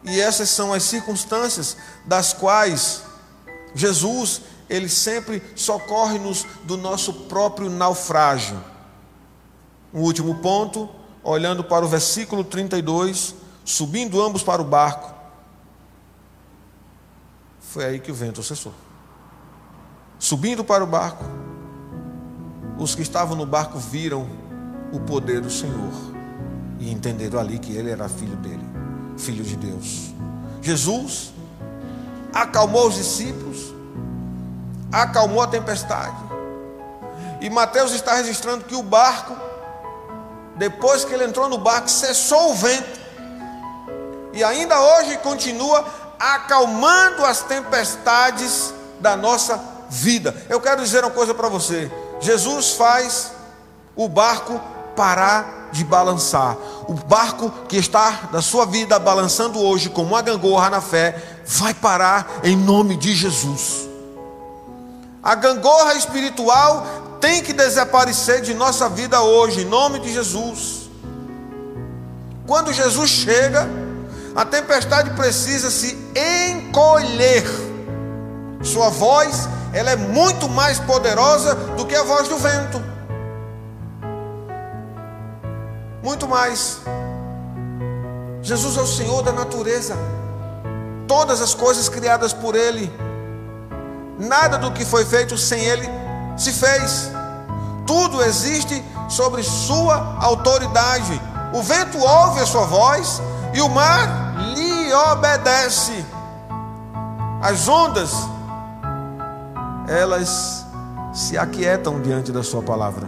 E 0.03 0.19
essas 0.21 0.49
são 0.49 0.73
as 0.73 0.83
circunstâncias 0.83 1.75
das 2.05 2.33
quais 2.33 3.01
Jesus, 3.75 4.41
ele 4.69 4.89
sempre 4.89 5.41
socorre-nos 5.55 6.45
do 6.63 6.77
nosso 6.77 7.13
próprio 7.13 7.69
naufrágio. 7.69 8.61
Um 9.93 10.01
último 10.01 10.35
ponto, 10.35 10.89
olhando 11.23 11.63
para 11.63 11.85
o 11.85 11.87
versículo 11.87 12.43
32, 12.43 13.35
subindo 13.63 14.21
ambos 14.21 14.43
para 14.43 14.61
o 14.61 14.65
barco. 14.65 15.13
Foi 17.59 17.85
aí 17.85 17.99
que 17.99 18.11
o 18.11 18.15
vento 18.15 18.41
cessou. 18.43 18.73
Subindo 20.19 20.63
para 20.63 20.83
o 20.83 20.87
barco, 20.87 21.23
os 22.77 22.95
que 22.95 23.01
estavam 23.01 23.35
no 23.35 23.45
barco 23.45 23.77
viram 23.79 24.27
o 24.91 24.99
poder 24.99 25.41
do 25.41 25.49
Senhor 25.49 25.93
e 26.79 26.91
entenderam 26.91 27.39
ali 27.39 27.59
que 27.59 27.75
ele 27.75 27.89
era 27.89 28.07
filho 28.09 28.35
dele 28.37 28.75
filho 29.17 29.43
de 29.43 29.55
Deus. 29.55 30.13
Jesus 30.61 31.33
acalmou 32.33 32.87
os 32.87 32.95
discípulos, 32.95 33.44
acalmou 35.01 35.41
a 35.41 35.47
tempestade. 35.47 36.15
E 37.41 37.49
Mateus 37.49 37.91
está 37.91 38.13
registrando 38.15 38.63
que 38.63 38.75
o 38.75 38.81
barco, 38.81 39.35
depois 40.55 41.03
que 41.03 41.13
ele 41.13 41.25
entrou 41.25 41.49
no 41.49 41.57
barco, 41.57 41.89
cessou 41.89 42.51
o 42.51 42.55
vento. 42.55 42.99
E 44.31 44.43
ainda 44.43 44.79
hoje 44.79 45.17
continua 45.17 45.85
acalmando 46.17 47.25
as 47.25 47.41
tempestades 47.41 48.73
da 48.99 49.17
nossa 49.17 49.61
vida. 49.89 50.33
Eu 50.47 50.61
quero 50.61 50.81
dizer 50.81 51.03
uma 51.03 51.11
coisa 51.11 51.33
para 51.33 51.49
você: 51.49 51.91
Jesus 52.21 52.71
faz 52.71 53.31
o 53.95 54.07
barco 54.07 54.59
parar 54.95 55.69
de 55.73 55.83
balançar. 55.83 56.55
O 56.87 56.93
barco 56.93 57.51
que 57.67 57.75
está 57.75 58.29
da 58.31 58.41
sua 58.41 58.65
vida 58.65 58.97
balançando 58.97 59.59
hoje 59.59 59.89
como 59.89 60.09
uma 60.09 60.21
gangorra 60.21 60.69
na 60.69 60.79
fé, 60.79 61.41
vai 61.45 61.73
parar 61.73 62.39
em 62.43 62.55
nome 62.55 62.95
de 62.95 63.13
Jesus. 63.13 63.94
A 65.25 65.35
gangorra 65.35 65.95
espiritual 65.95 66.85
tem 67.19 67.41
que 67.41 67.51
desaparecer 67.51 68.41
de 68.41 68.53
nossa 68.53 68.87
vida 68.87 69.19
hoje, 69.21 69.63
em 69.63 69.65
nome 69.65 69.99
de 69.99 70.13
Jesus. 70.13 70.89
Quando 72.45 72.71
Jesus 72.71 73.09
chega, 73.09 73.67
a 74.35 74.45
tempestade 74.45 75.09
precisa 75.15 75.71
se 75.71 75.97
encolher. 76.15 77.43
Sua 78.63 78.89
voz, 78.89 79.49
ela 79.73 79.89
é 79.89 79.95
muito 79.95 80.47
mais 80.47 80.79
poderosa 80.79 81.55
do 81.75 81.85
que 81.85 81.95
a 81.95 82.03
voz 82.03 82.27
do 82.27 82.37
vento. 82.37 82.95
muito 86.05 86.27
mais. 86.27 86.81
Jesus 88.41 88.77
é 88.77 88.81
o 88.81 88.87
Senhor 88.87 89.23
da 89.23 89.31
natureza, 89.31 89.95
todas 91.07 91.41
as 91.41 91.55
coisas 91.55 91.89
criadas 91.89 92.31
por 92.31 92.55
Ele, 92.55 92.91
nada 94.19 94.57
do 94.57 94.71
que 94.71 94.85
foi 94.85 95.05
feito 95.05 95.37
sem 95.37 95.63
Ele 95.63 95.87
se 96.37 96.51
fez, 96.51 97.11
tudo 97.85 98.21
existe 98.23 98.83
sobre 99.09 99.43
Sua 99.43 100.17
autoridade. 100.19 101.21
O 101.53 101.61
vento 101.61 101.97
ouve 101.97 102.39
a 102.39 102.45
Sua 102.45 102.65
voz 102.65 103.21
e 103.53 103.61
o 103.61 103.69
mar 103.69 104.35
lhe 104.55 104.93
obedece. 104.93 106.05
As 107.41 107.67
ondas, 107.67 108.11
elas 109.87 110.65
se 111.13 111.37
aquietam 111.37 112.01
diante 112.01 112.31
da 112.31 112.43
Sua 112.43 112.61
palavra. 112.61 113.07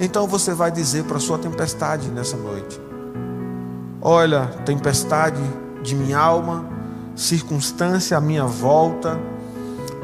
Então 0.00 0.26
você 0.26 0.54
vai 0.54 0.70
dizer 0.70 1.04
para 1.04 1.16
a 1.16 1.20
sua 1.20 1.38
tempestade 1.38 2.08
nessa 2.08 2.36
noite: 2.36 2.80
Olha, 4.00 4.46
tempestade 4.64 5.42
de 5.82 5.94
minha 5.94 6.18
alma, 6.18 6.64
circunstância 7.16 8.16
à 8.16 8.20
minha 8.20 8.44
volta, 8.44 9.18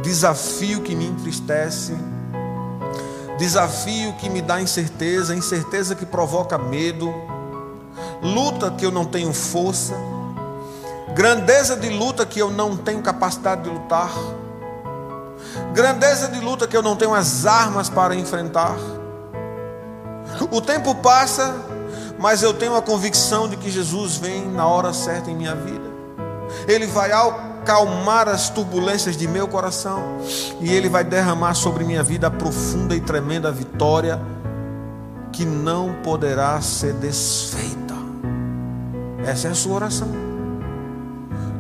desafio 0.05 0.83
que 0.83 0.95
me 0.95 1.07
entristece, 1.07 1.97
desafio 3.39 4.13
que 4.13 4.29
me 4.29 4.43
dá 4.43 4.61
incerteza, 4.61 5.35
incerteza 5.35 5.95
que 5.95 6.05
provoca 6.05 6.59
medo, 6.59 7.13
luta 8.23 8.71
que 8.71 8.85
eu 8.85 8.91
não 8.91 9.07
tenho 9.07 9.33
força, 9.33 9.95
grandeza 11.15 11.75
de 11.75 11.89
luta 11.89 12.27
que 12.27 12.39
eu 12.39 12.51
não 12.51 12.77
tenho 12.77 13.01
capacidade 13.01 13.63
de 13.63 13.71
lutar, 13.71 14.13
grandeza 15.73 16.29
de 16.29 16.39
luta 16.39 16.69
que 16.69 16.77
eu 16.77 16.83
não 16.83 16.97
tenho 16.97 17.15
as 17.15 17.47
armas 17.47 17.89
para 17.89 18.15
enfrentar. 18.15 18.77
O 20.51 20.61
tempo 20.61 20.95
passa, 20.97 21.55
mas 22.19 22.43
eu 22.43 22.53
tenho 22.53 22.77
a 22.77 22.83
convicção 22.83 23.49
de 23.49 23.57
que 23.57 23.71
Jesus 23.71 24.17
vem 24.19 24.45
na 24.51 24.67
hora 24.67 24.93
certa 24.93 25.31
em 25.31 25.35
minha 25.35 25.55
vida. 25.55 25.89
Ele 26.69 26.87
vai 26.87 27.11
acalmar 27.65 28.29
as 28.29 28.51
turbulências 28.51 29.17
de 29.17 29.27
meu 29.27 29.49
coração 29.49 30.19
e 30.61 30.71
ele 30.71 30.91
vai 30.91 31.03
derramar 31.03 31.55
sobre 31.55 31.83
minha 31.83 32.03
vida 32.03 32.27
a 32.27 32.31
profunda 32.31 32.95
e 32.95 33.01
tremenda 33.01 33.51
vitória 33.51 34.21
que 35.33 35.47
não 35.47 35.95
poderá 36.03 36.61
ser 36.61 36.93
desfeita. 36.93 37.95
Essa 39.27 39.49
é 39.49 39.51
a 39.51 39.55
sua 39.55 39.77
oração. 39.77 40.09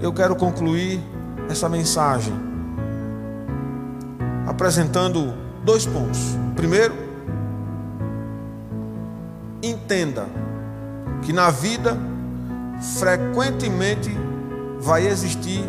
Eu 0.02 0.12
quero 0.12 0.36
concluir 0.36 1.02
essa 1.48 1.70
mensagem 1.70 2.34
apresentando 4.46 5.32
dois 5.64 5.86
pontos. 5.86 6.36
Primeiro, 6.55 6.94
entenda 9.62 10.26
que 11.22 11.32
na 11.32 11.50
vida 11.50 11.96
frequentemente 12.98 14.14
vai 14.78 15.07
existir 15.07 15.64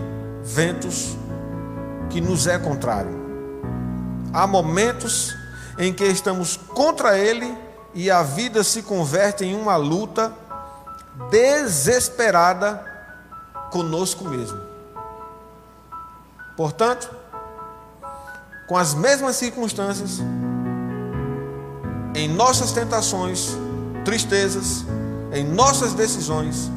ventos 0.46 1.18
que 2.12 2.22
nos 2.22 2.46
é 2.46 2.60
contrário. 2.60 3.26
Há 4.32 4.46
momentos 4.46 5.36
em 5.78 5.92
que 5.92 6.04
estamos 6.04 6.56
contra 6.56 7.18
ele 7.18 7.58
e 7.96 8.12
a 8.12 8.22
vida 8.22 8.64
se 8.64 8.84
converte 8.84 9.44
em 9.44 9.56
uma 9.56 9.76
luta 9.76 10.32
desesperada 11.32 12.86
conosco 13.72 14.26
mesmo. 14.26 14.62
Portanto, 16.56 17.10
com 18.68 18.78
as 18.78 18.94
mesmas 18.94 19.36
circunstâncias, 19.36 20.22
em 22.14 22.30
nossas 22.30 22.72
tentações, 22.72 23.58
tristezas, 24.06 24.86
em 25.34 25.44
nossas 25.44 25.94
decisões, 25.94 26.70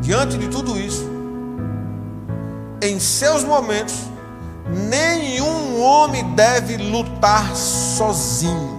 diante 0.00 0.36
de 0.36 0.48
tudo 0.48 0.78
isso, 0.78 1.15
em 2.82 3.00
seus 3.00 3.44
momentos, 3.44 3.94
nenhum 4.68 5.80
homem 5.80 6.34
deve 6.34 6.76
lutar 6.76 7.54
sozinho. 7.54 8.76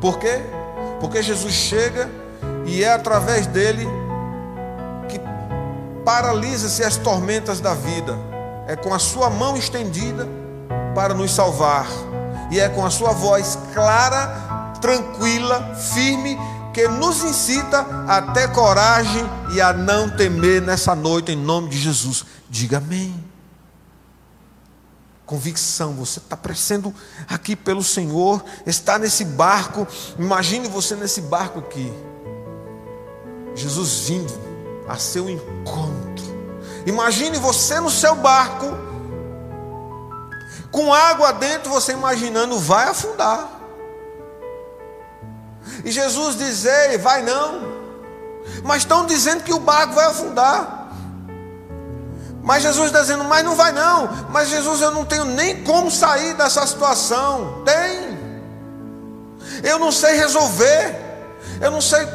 Por 0.00 0.18
quê? 0.18 0.40
Porque 1.00 1.22
Jesus 1.22 1.52
chega 1.52 2.10
e 2.64 2.82
é 2.82 2.92
através 2.92 3.46
dele 3.46 3.86
que 5.08 5.20
paralisa-se 6.04 6.82
as 6.82 6.96
tormentas 6.96 7.60
da 7.60 7.74
vida. 7.74 8.16
É 8.66 8.74
com 8.74 8.92
a 8.92 8.98
sua 8.98 9.30
mão 9.30 9.56
estendida 9.56 10.26
para 10.94 11.14
nos 11.14 11.32
salvar. 11.32 11.86
E 12.50 12.60
é 12.60 12.68
com 12.68 12.84
a 12.84 12.90
sua 12.90 13.12
voz 13.12 13.58
clara 13.74 14.46
tranquila, 14.80 15.74
firme, 15.74 16.38
que 16.76 16.86
nos 16.88 17.24
incita 17.24 17.86
a 18.06 18.20
ter 18.20 18.52
coragem 18.52 19.24
e 19.50 19.62
a 19.62 19.72
não 19.72 20.10
temer 20.10 20.60
nessa 20.60 20.94
noite, 20.94 21.32
em 21.32 21.34
nome 21.34 21.70
de 21.70 21.78
Jesus. 21.78 22.22
Diga 22.50 22.76
amém. 22.76 23.24
Convicção, 25.24 25.94
você 25.94 26.18
está 26.18 26.36
crescendo 26.36 26.94
aqui 27.26 27.56
pelo 27.56 27.82
Senhor, 27.82 28.44
está 28.66 28.98
nesse 28.98 29.24
barco. 29.24 29.88
Imagine 30.18 30.68
você 30.68 30.94
nesse 30.94 31.22
barco 31.22 31.60
aqui. 31.60 31.90
Jesus 33.54 34.00
vindo 34.00 34.38
a 34.86 34.98
seu 34.98 35.30
encontro. 35.30 36.26
Imagine 36.84 37.38
você 37.38 37.80
no 37.80 37.88
seu 37.88 38.16
barco, 38.16 38.66
com 40.70 40.92
água 40.92 41.32
dentro, 41.32 41.70
você 41.70 41.92
imaginando 41.92 42.58
vai 42.58 42.86
afundar. 42.90 43.55
E 45.84 45.90
Jesus 45.90 46.36
diz: 46.36 46.64
Ei, 46.64 46.98
vai 46.98 47.22
não. 47.22 47.76
Mas 48.62 48.78
estão 48.78 49.06
dizendo 49.06 49.42
que 49.42 49.52
o 49.52 49.60
barco 49.60 49.94
vai 49.94 50.06
afundar. 50.06 50.90
Mas 52.42 52.62
Jesus 52.62 52.86
está 52.86 53.00
dizendo: 53.00 53.24
Mas 53.24 53.44
não 53.44 53.54
vai 53.54 53.72
não. 53.72 54.08
Mas 54.30 54.48
Jesus, 54.48 54.80
eu 54.80 54.90
não 54.90 55.04
tenho 55.04 55.24
nem 55.24 55.62
como 55.64 55.90
sair 55.90 56.34
dessa 56.34 56.66
situação. 56.66 57.62
Tem. 57.64 58.16
Eu 59.62 59.78
não 59.78 59.90
sei 59.90 60.16
resolver. 60.16 60.94
Eu 61.60 61.70
não 61.70 61.80
sei 61.80 62.06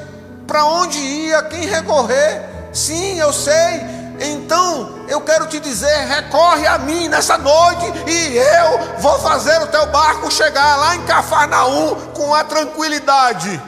para 0.47 0.65
onde 0.65 0.97
ir, 0.97 1.33
a 1.33 1.43
quem 1.43 1.65
recorrer. 1.65 2.49
Sim, 2.73 3.19
eu 3.19 3.33
sei. 3.33 4.00
Então 4.21 5.05
eu 5.07 5.19
quero 5.21 5.47
te 5.47 5.59
dizer: 5.59 6.05
recorre 6.05 6.67
a 6.67 6.77
mim 6.77 7.07
nessa 7.07 7.39
noite 7.39 7.85
e 8.07 8.37
eu 8.37 8.99
vou 8.99 9.17
fazer 9.19 9.59
o 9.63 9.67
teu 9.67 9.87
barco 9.87 10.31
chegar 10.31 10.75
lá 10.75 10.95
em 10.95 11.03
Cafarnaum 11.05 11.95
com 12.13 12.33
a 12.33 12.43
tranquilidade. 12.43 13.59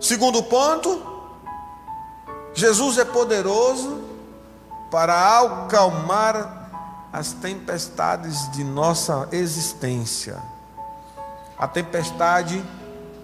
Segundo 0.00 0.42
ponto, 0.42 1.02
Jesus 2.54 2.98
é 2.98 3.04
poderoso 3.04 4.04
para 4.90 5.40
acalmar 5.40 6.68
as 7.12 7.32
tempestades 7.32 8.50
de 8.52 8.62
nossa 8.62 9.28
existência. 9.32 10.40
A 11.58 11.66
tempestade 11.66 12.64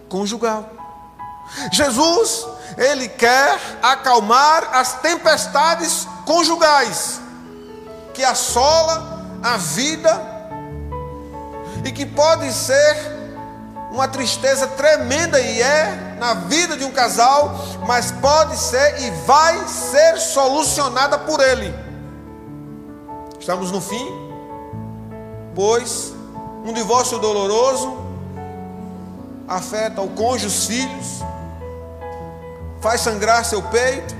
conjugal. 0.09 0.80
Jesus, 1.73 2.47
ele 2.77 3.09
quer 3.09 3.59
acalmar 3.83 4.71
as 4.73 4.95
tempestades 5.01 6.07
conjugais 6.25 7.21
que 8.15 8.25
assola 8.25 9.27
a 9.43 9.57
vida 9.57 10.21
e 11.85 11.93
que 11.93 12.05
pode 12.07 12.53
ser 12.53 13.21
uma 13.91 14.07
tristeza 14.07 14.67
tremenda 14.69 15.41
e 15.41 15.61
é 15.61 16.17
na 16.19 16.35
vida 16.35 16.77
de 16.77 16.85
um 16.85 16.93
casal, 16.93 17.59
mas 17.87 18.13
pode 18.13 18.57
ser 18.57 19.03
e 19.03 19.11
vai 19.27 19.67
ser 19.67 20.19
solucionada 20.19 21.19
por 21.19 21.41
ele. 21.41 21.75
Estamos 23.39 23.73
no 23.73 23.81
fim, 23.81 24.07
pois 25.55 26.13
um 26.65 26.73
divórcio 26.73 27.19
doloroso 27.19 27.99
afeta 29.49 30.01
o 30.01 30.11
cônjuge, 30.11 30.47
os 30.47 30.67
filhos, 30.67 31.25
faz 32.81 33.03
sangrar 33.03 33.45
seu 33.45 33.63
peito, 33.63 34.15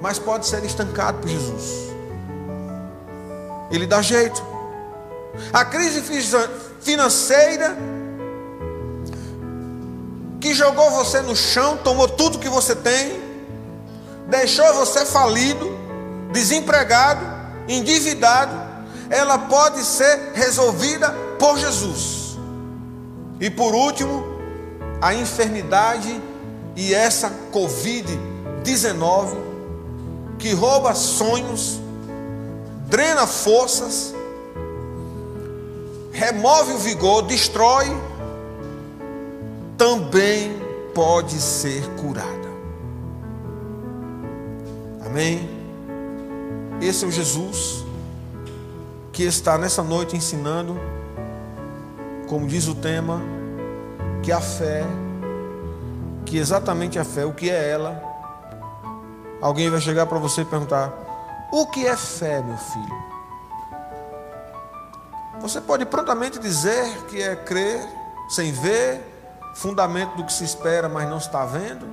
mas 0.00 0.18
pode 0.18 0.46
ser 0.46 0.64
estancado 0.64 1.18
por 1.18 1.28
Jesus. 1.28 1.92
Ele 3.70 3.86
dá 3.86 4.02
jeito. 4.02 4.42
A 5.52 5.64
crise 5.64 6.02
financeira 6.80 7.76
que 10.40 10.52
jogou 10.54 10.90
você 10.90 11.20
no 11.20 11.36
chão, 11.36 11.76
tomou 11.76 12.08
tudo 12.08 12.40
que 12.40 12.48
você 12.48 12.74
tem, 12.74 13.22
deixou 14.26 14.74
você 14.74 15.06
falido, 15.06 15.70
desempregado, 16.32 17.24
endividado, 17.68 18.60
ela 19.08 19.38
pode 19.38 19.84
ser 19.84 20.32
resolvida 20.34 21.14
por 21.38 21.56
Jesus. 21.58 22.36
E 23.38 23.48
por 23.50 23.72
último, 23.72 24.24
a 25.00 25.14
enfermidade 25.14 26.20
e 26.74 26.94
essa 26.94 27.32
Covid-19 27.52 29.36
que 30.38 30.52
rouba 30.52 30.94
sonhos, 30.94 31.80
drena 32.88 33.26
forças, 33.26 34.14
remove 36.12 36.72
o 36.72 36.78
vigor, 36.78 37.22
destrói, 37.22 37.86
também 39.76 40.52
pode 40.94 41.40
ser 41.40 41.86
curada. 42.00 42.28
Amém? 45.06 45.48
Esse 46.80 47.04
é 47.04 47.08
o 47.08 47.12
Jesus 47.12 47.84
que 49.12 49.22
está 49.24 49.58
nessa 49.58 49.82
noite 49.82 50.16
ensinando, 50.16 50.80
como 52.28 52.46
diz 52.46 52.66
o 52.66 52.74
tema, 52.74 53.20
que 54.22 54.32
a 54.32 54.40
fé 54.40 54.84
exatamente 56.38 56.98
a 56.98 57.04
fé, 57.04 57.24
o 57.24 57.32
que 57.32 57.50
é 57.50 57.70
ela. 57.70 58.02
Alguém 59.40 59.68
vai 59.68 59.80
chegar 59.80 60.06
para 60.06 60.18
você 60.18 60.42
e 60.42 60.44
perguntar: 60.44 60.92
O 61.52 61.66
que 61.66 61.86
é 61.86 61.96
fé, 61.96 62.40
meu 62.40 62.56
filho? 62.56 63.02
Você 65.40 65.60
pode 65.60 65.84
prontamente 65.84 66.38
dizer 66.38 67.04
que 67.06 67.20
é 67.20 67.34
crer 67.34 67.80
sem 68.28 68.52
ver, 68.52 69.00
fundamento 69.54 70.16
do 70.16 70.24
que 70.24 70.32
se 70.32 70.44
espera, 70.44 70.88
mas 70.88 71.08
não 71.08 71.18
está 71.18 71.44
vendo. 71.44 71.86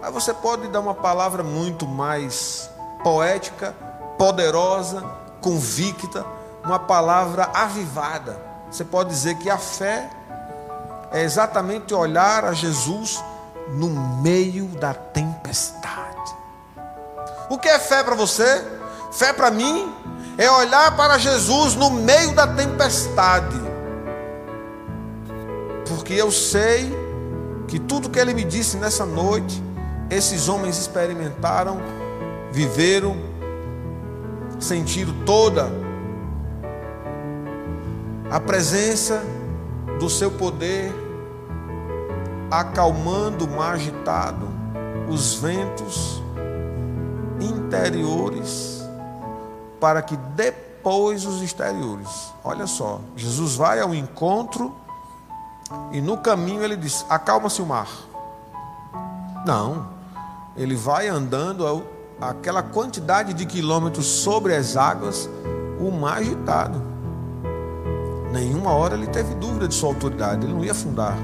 Aí 0.00 0.12
você 0.12 0.32
pode 0.32 0.68
dar 0.68 0.80
uma 0.80 0.94
palavra 0.94 1.42
muito 1.42 1.86
mais 1.86 2.70
poética, 3.02 3.74
poderosa, 4.16 5.02
convicta, 5.40 6.24
uma 6.64 6.78
palavra 6.78 7.50
avivada. 7.52 8.40
Você 8.70 8.84
pode 8.84 9.10
dizer 9.10 9.36
que 9.36 9.50
a 9.50 9.58
fé 9.58 10.08
é 11.10 11.22
exatamente 11.22 11.92
olhar 11.92 12.44
a 12.44 12.52
Jesus 12.52 13.22
no 13.72 13.88
meio 14.20 14.66
da 14.66 14.92
tempestade. 14.94 16.34
O 17.48 17.58
que 17.58 17.68
é 17.68 17.78
fé 17.78 18.02
para 18.02 18.14
você? 18.14 18.64
Fé 19.12 19.32
para 19.32 19.50
mim 19.50 19.92
é 20.36 20.50
olhar 20.50 20.96
para 20.96 21.18
Jesus 21.18 21.74
no 21.74 21.90
meio 21.90 22.34
da 22.34 22.46
tempestade. 22.46 23.60
Porque 25.88 26.14
eu 26.14 26.30
sei 26.30 26.92
que 27.68 27.78
tudo 27.78 28.10
que 28.10 28.18
ele 28.18 28.34
me 28.34 28.44
disse 28.44 28.76
nessa 28.76 29.06
noite, 29.06 29.62
esses 30.10 30.48
homens 30.48 30.78
experimentaram, 30.78 31.78
viveram, 32.52 33.16
sentiram 34.58 35.14
toda 35.24 35.70
a 38.30 38.40
presença 38.40 39.22
do 39.98 40.10
seu 40.10 40.30
poder 40.30 41.03
acalmando 42.50 43.44
o 43.44 43.50
mar 43.50 43.74
agitado, 43.74 44.48
os 45.08 45.34
ventos 45.34 46.22
interiores, 47.40 48.82
para 49.80 50.02
que 50.02 50.16
depois 50.16 51.26
os 51.26 51.42
exteriores. 51.42 52.32
Olha 52.42 52.66
só, 52.66 53.00
Jesus 53.16 53.56
vai 53.56 53.80
ao 53.80 53.94
encontro 53.94 54.74
e 55.92 56.00
no 56.00 56.18
caminho 56.18 56.62
ele 56.62 56.76
diz: 56.76 57.04
Acalma-se 57.08 57.60
o 57.60 57.66
mar. 57.66 57.88
Não, 59.46 59.88
ele 60.56 60.74
vai 60.74 61.08
andando 61.08 61.84
aquela 62.20 62.62
quantidade 62.62 63.34
de 63.34 63.44
quilômetros 63.44 64.06
sobre 64.06 64.54
as 64.54 64.76
águas, 64.76 65.28
o 65.78 65.90
mar 65.90 66.18
agitado. 66.18 66.82
Nenhuma 68.32 68.72
hora 68.72 68.94
ele 68.94 69.06
teve 69.06 69.34
dúvida 69.34 69.68
de 69.68 69.74
sua 69.74 69.90
autoridade, 69.90 70.44
ele 70.44 70.52
não 70.52 70.64
ia 70.64 70.72
afundar 70.72 71.16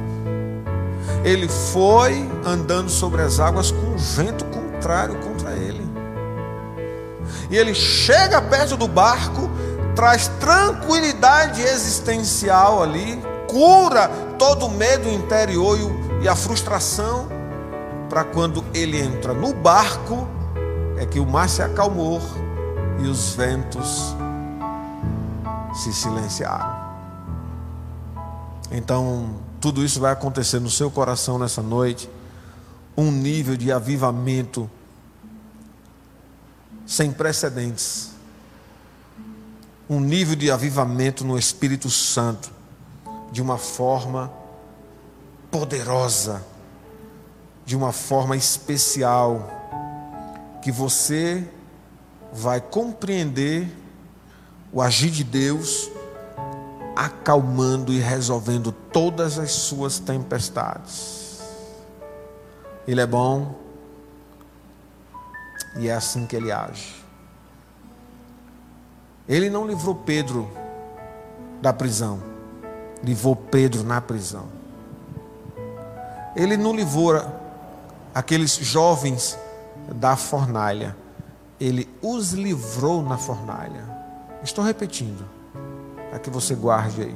ele 1.24 1.48
foi 1.48 2.28
andando 2.44 2.88
sobre 2.88 3.22
as 3.22 3.40
águas 3.40 3.70
com 3.70 3.86
um 3.86 3.96
vento 3.96 4.44
contrário 4.46 5.16
contra 5.16 5.52
ele. 5.52 5.88
E 7.50 7.56
ele 7.56 7.74
chega 7.74 8.40
perto 8.40 8.76
do 8.76 8.88
barco, 8.88 9.50
traz 9.94 10.28
tranquilidade 10.40 11.62
existencial 11.62 12.82
ali, 12.82 13.20
cura 13.48 14.08
todo 14.38 14.66
o 14.66 14.70
medo 14.70 15.08
interior 15.08 15.78
e 16.22 16.28
a 16.28 16.36
frustração, 16.36 17.28
para 18.08 18.24
quando 18.24 18.64
ele 18.74 19.00
entra 19.00 19.32
no 19.32 19.54
barco, 19.54 20.26
é 20.96 21.06
que 21.06 21.20
o 21.20 21.26
mar 21.26 21.48
se 21.48 21.62
acalmou 21.62 22.20
e 22.98 23.06
os 23.06 23.34
ventos 23.34 24.14
se 25.74 25.92
silenciaram. 25.92 26.78
Então, 28.70 29.30
tudo 29.60 29.84
isso 29.84 30.00
vai 30.00 30.12
acontecer 30.12 30.58
no 30.58 30.70
seu 30.70 30.90
coração 30.90 31.38
nessa 31.38 31.62
noite. 31.62 32.08
Um 32.96 33.10
nível 33.10 33.56
de 33.56 33.70
avivamento 33.70 34.70
sem 36.86 37.12
precedentes. 37.12 38.10
Um 39.88 40.00
nível 40.00 40.34
de 40.34 40.50
avivamento 40.50 41.24
no 41.24 41.38
Espírito 41.38 41.90
Santo, 41.90 42.50
de 43.30 43.42
uma 43.42 43.58
forma 43.58 44.32
poderosa, 45.50 46.44
de 47.66 47.76
uma 47.76 47.92
forma 47.92 48.36
especial, 48.36 49.48
que 50.62 50.72
você 50.72 51.46
vai 52.32 52.60
compreender 52.60 53.68
o 54.72 54.80
agir 54.80 55.10
de 55.10 55.24
Deus 55.24 55.90
acalmando 56.96 57.92
e 57.92 57.98
resolvendo 57.98 58.72
todas 58.72 59.38
as 59.38 59.52
suas 59.52 59.98
tempestades. 59.98 61.40
Ele 62.86 63.00
é 63.00 63.06
bom 63.06 63.54
e 65.76 65.88
é 65.88 65.94
assim 65.94 66.26
que 66.26 66.36
ele 66.36 66.50
age. 66.50 66.94
Ele 69.28 69.48
não 69.48 69.66
livrou 69.66 69.94
Pedro 69.94 70.50
da 71.62 71.72
prisão, 71.72 72.20
livrou 73.02 73.36
Pedro 73.36 73.84
na 73.84 74.00
prisão. 74.00 74.46
Ele 76.34 76.56
não 76.56 76.74
livrou 76.74 77.22
aqueles 78.14 78.56
jovens 78.56 79.38
da 79.94 80.16
fornalha, 80.16 80.96
ele 81.60 81.88
os 82.02 82.32
livrou 82.32 83.02
na 83.02 83.16
fornalha. 83.16 83.84
Estou 84.42 84.64
repetindo, 84.64 85.24
para 86.10 86.18
que 86.18 86.28
você 86.28 86.54
guarde 86.54 87.02
aí. 87.02 87.14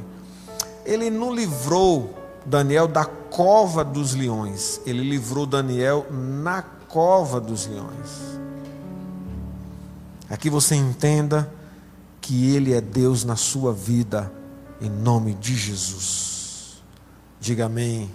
Ele 0.87 1.11
não 1.11 1.35
livrou 1.35 2.15
Daniel 2.47 2.89
da 2.89 3.05
cova 3.05 3.85
dos 3.85 4.15
leões, 4.15 4.81
ele 4.87 5.03
livrou 5.03 5.45
Daniel 5.45 6.07
na 6.11 6.63
cova 6.63 7.41
dos 7.41 7.67
leões. 7.67 8.35
Aqui 10.31 10.49
você 10.49 10.75
entenda 10.75 11.53
que 12.21 12.55
Ele 12.55 12.73
é 12.73 12.81
Deus 12.81 13.25
na 13.25 13.37
sua 13.37 13.73
vida, 13.73 14.33
em 14.81 14.89
nome 14.89 15.35
de 15.35 15.55
Jesus. 15.55 16.83
Diga 17.39 17.67
amém. 17.67 18.11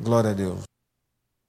Glória 0.00 0.30
a 0.30 0.34
Deus. 0.34 0.69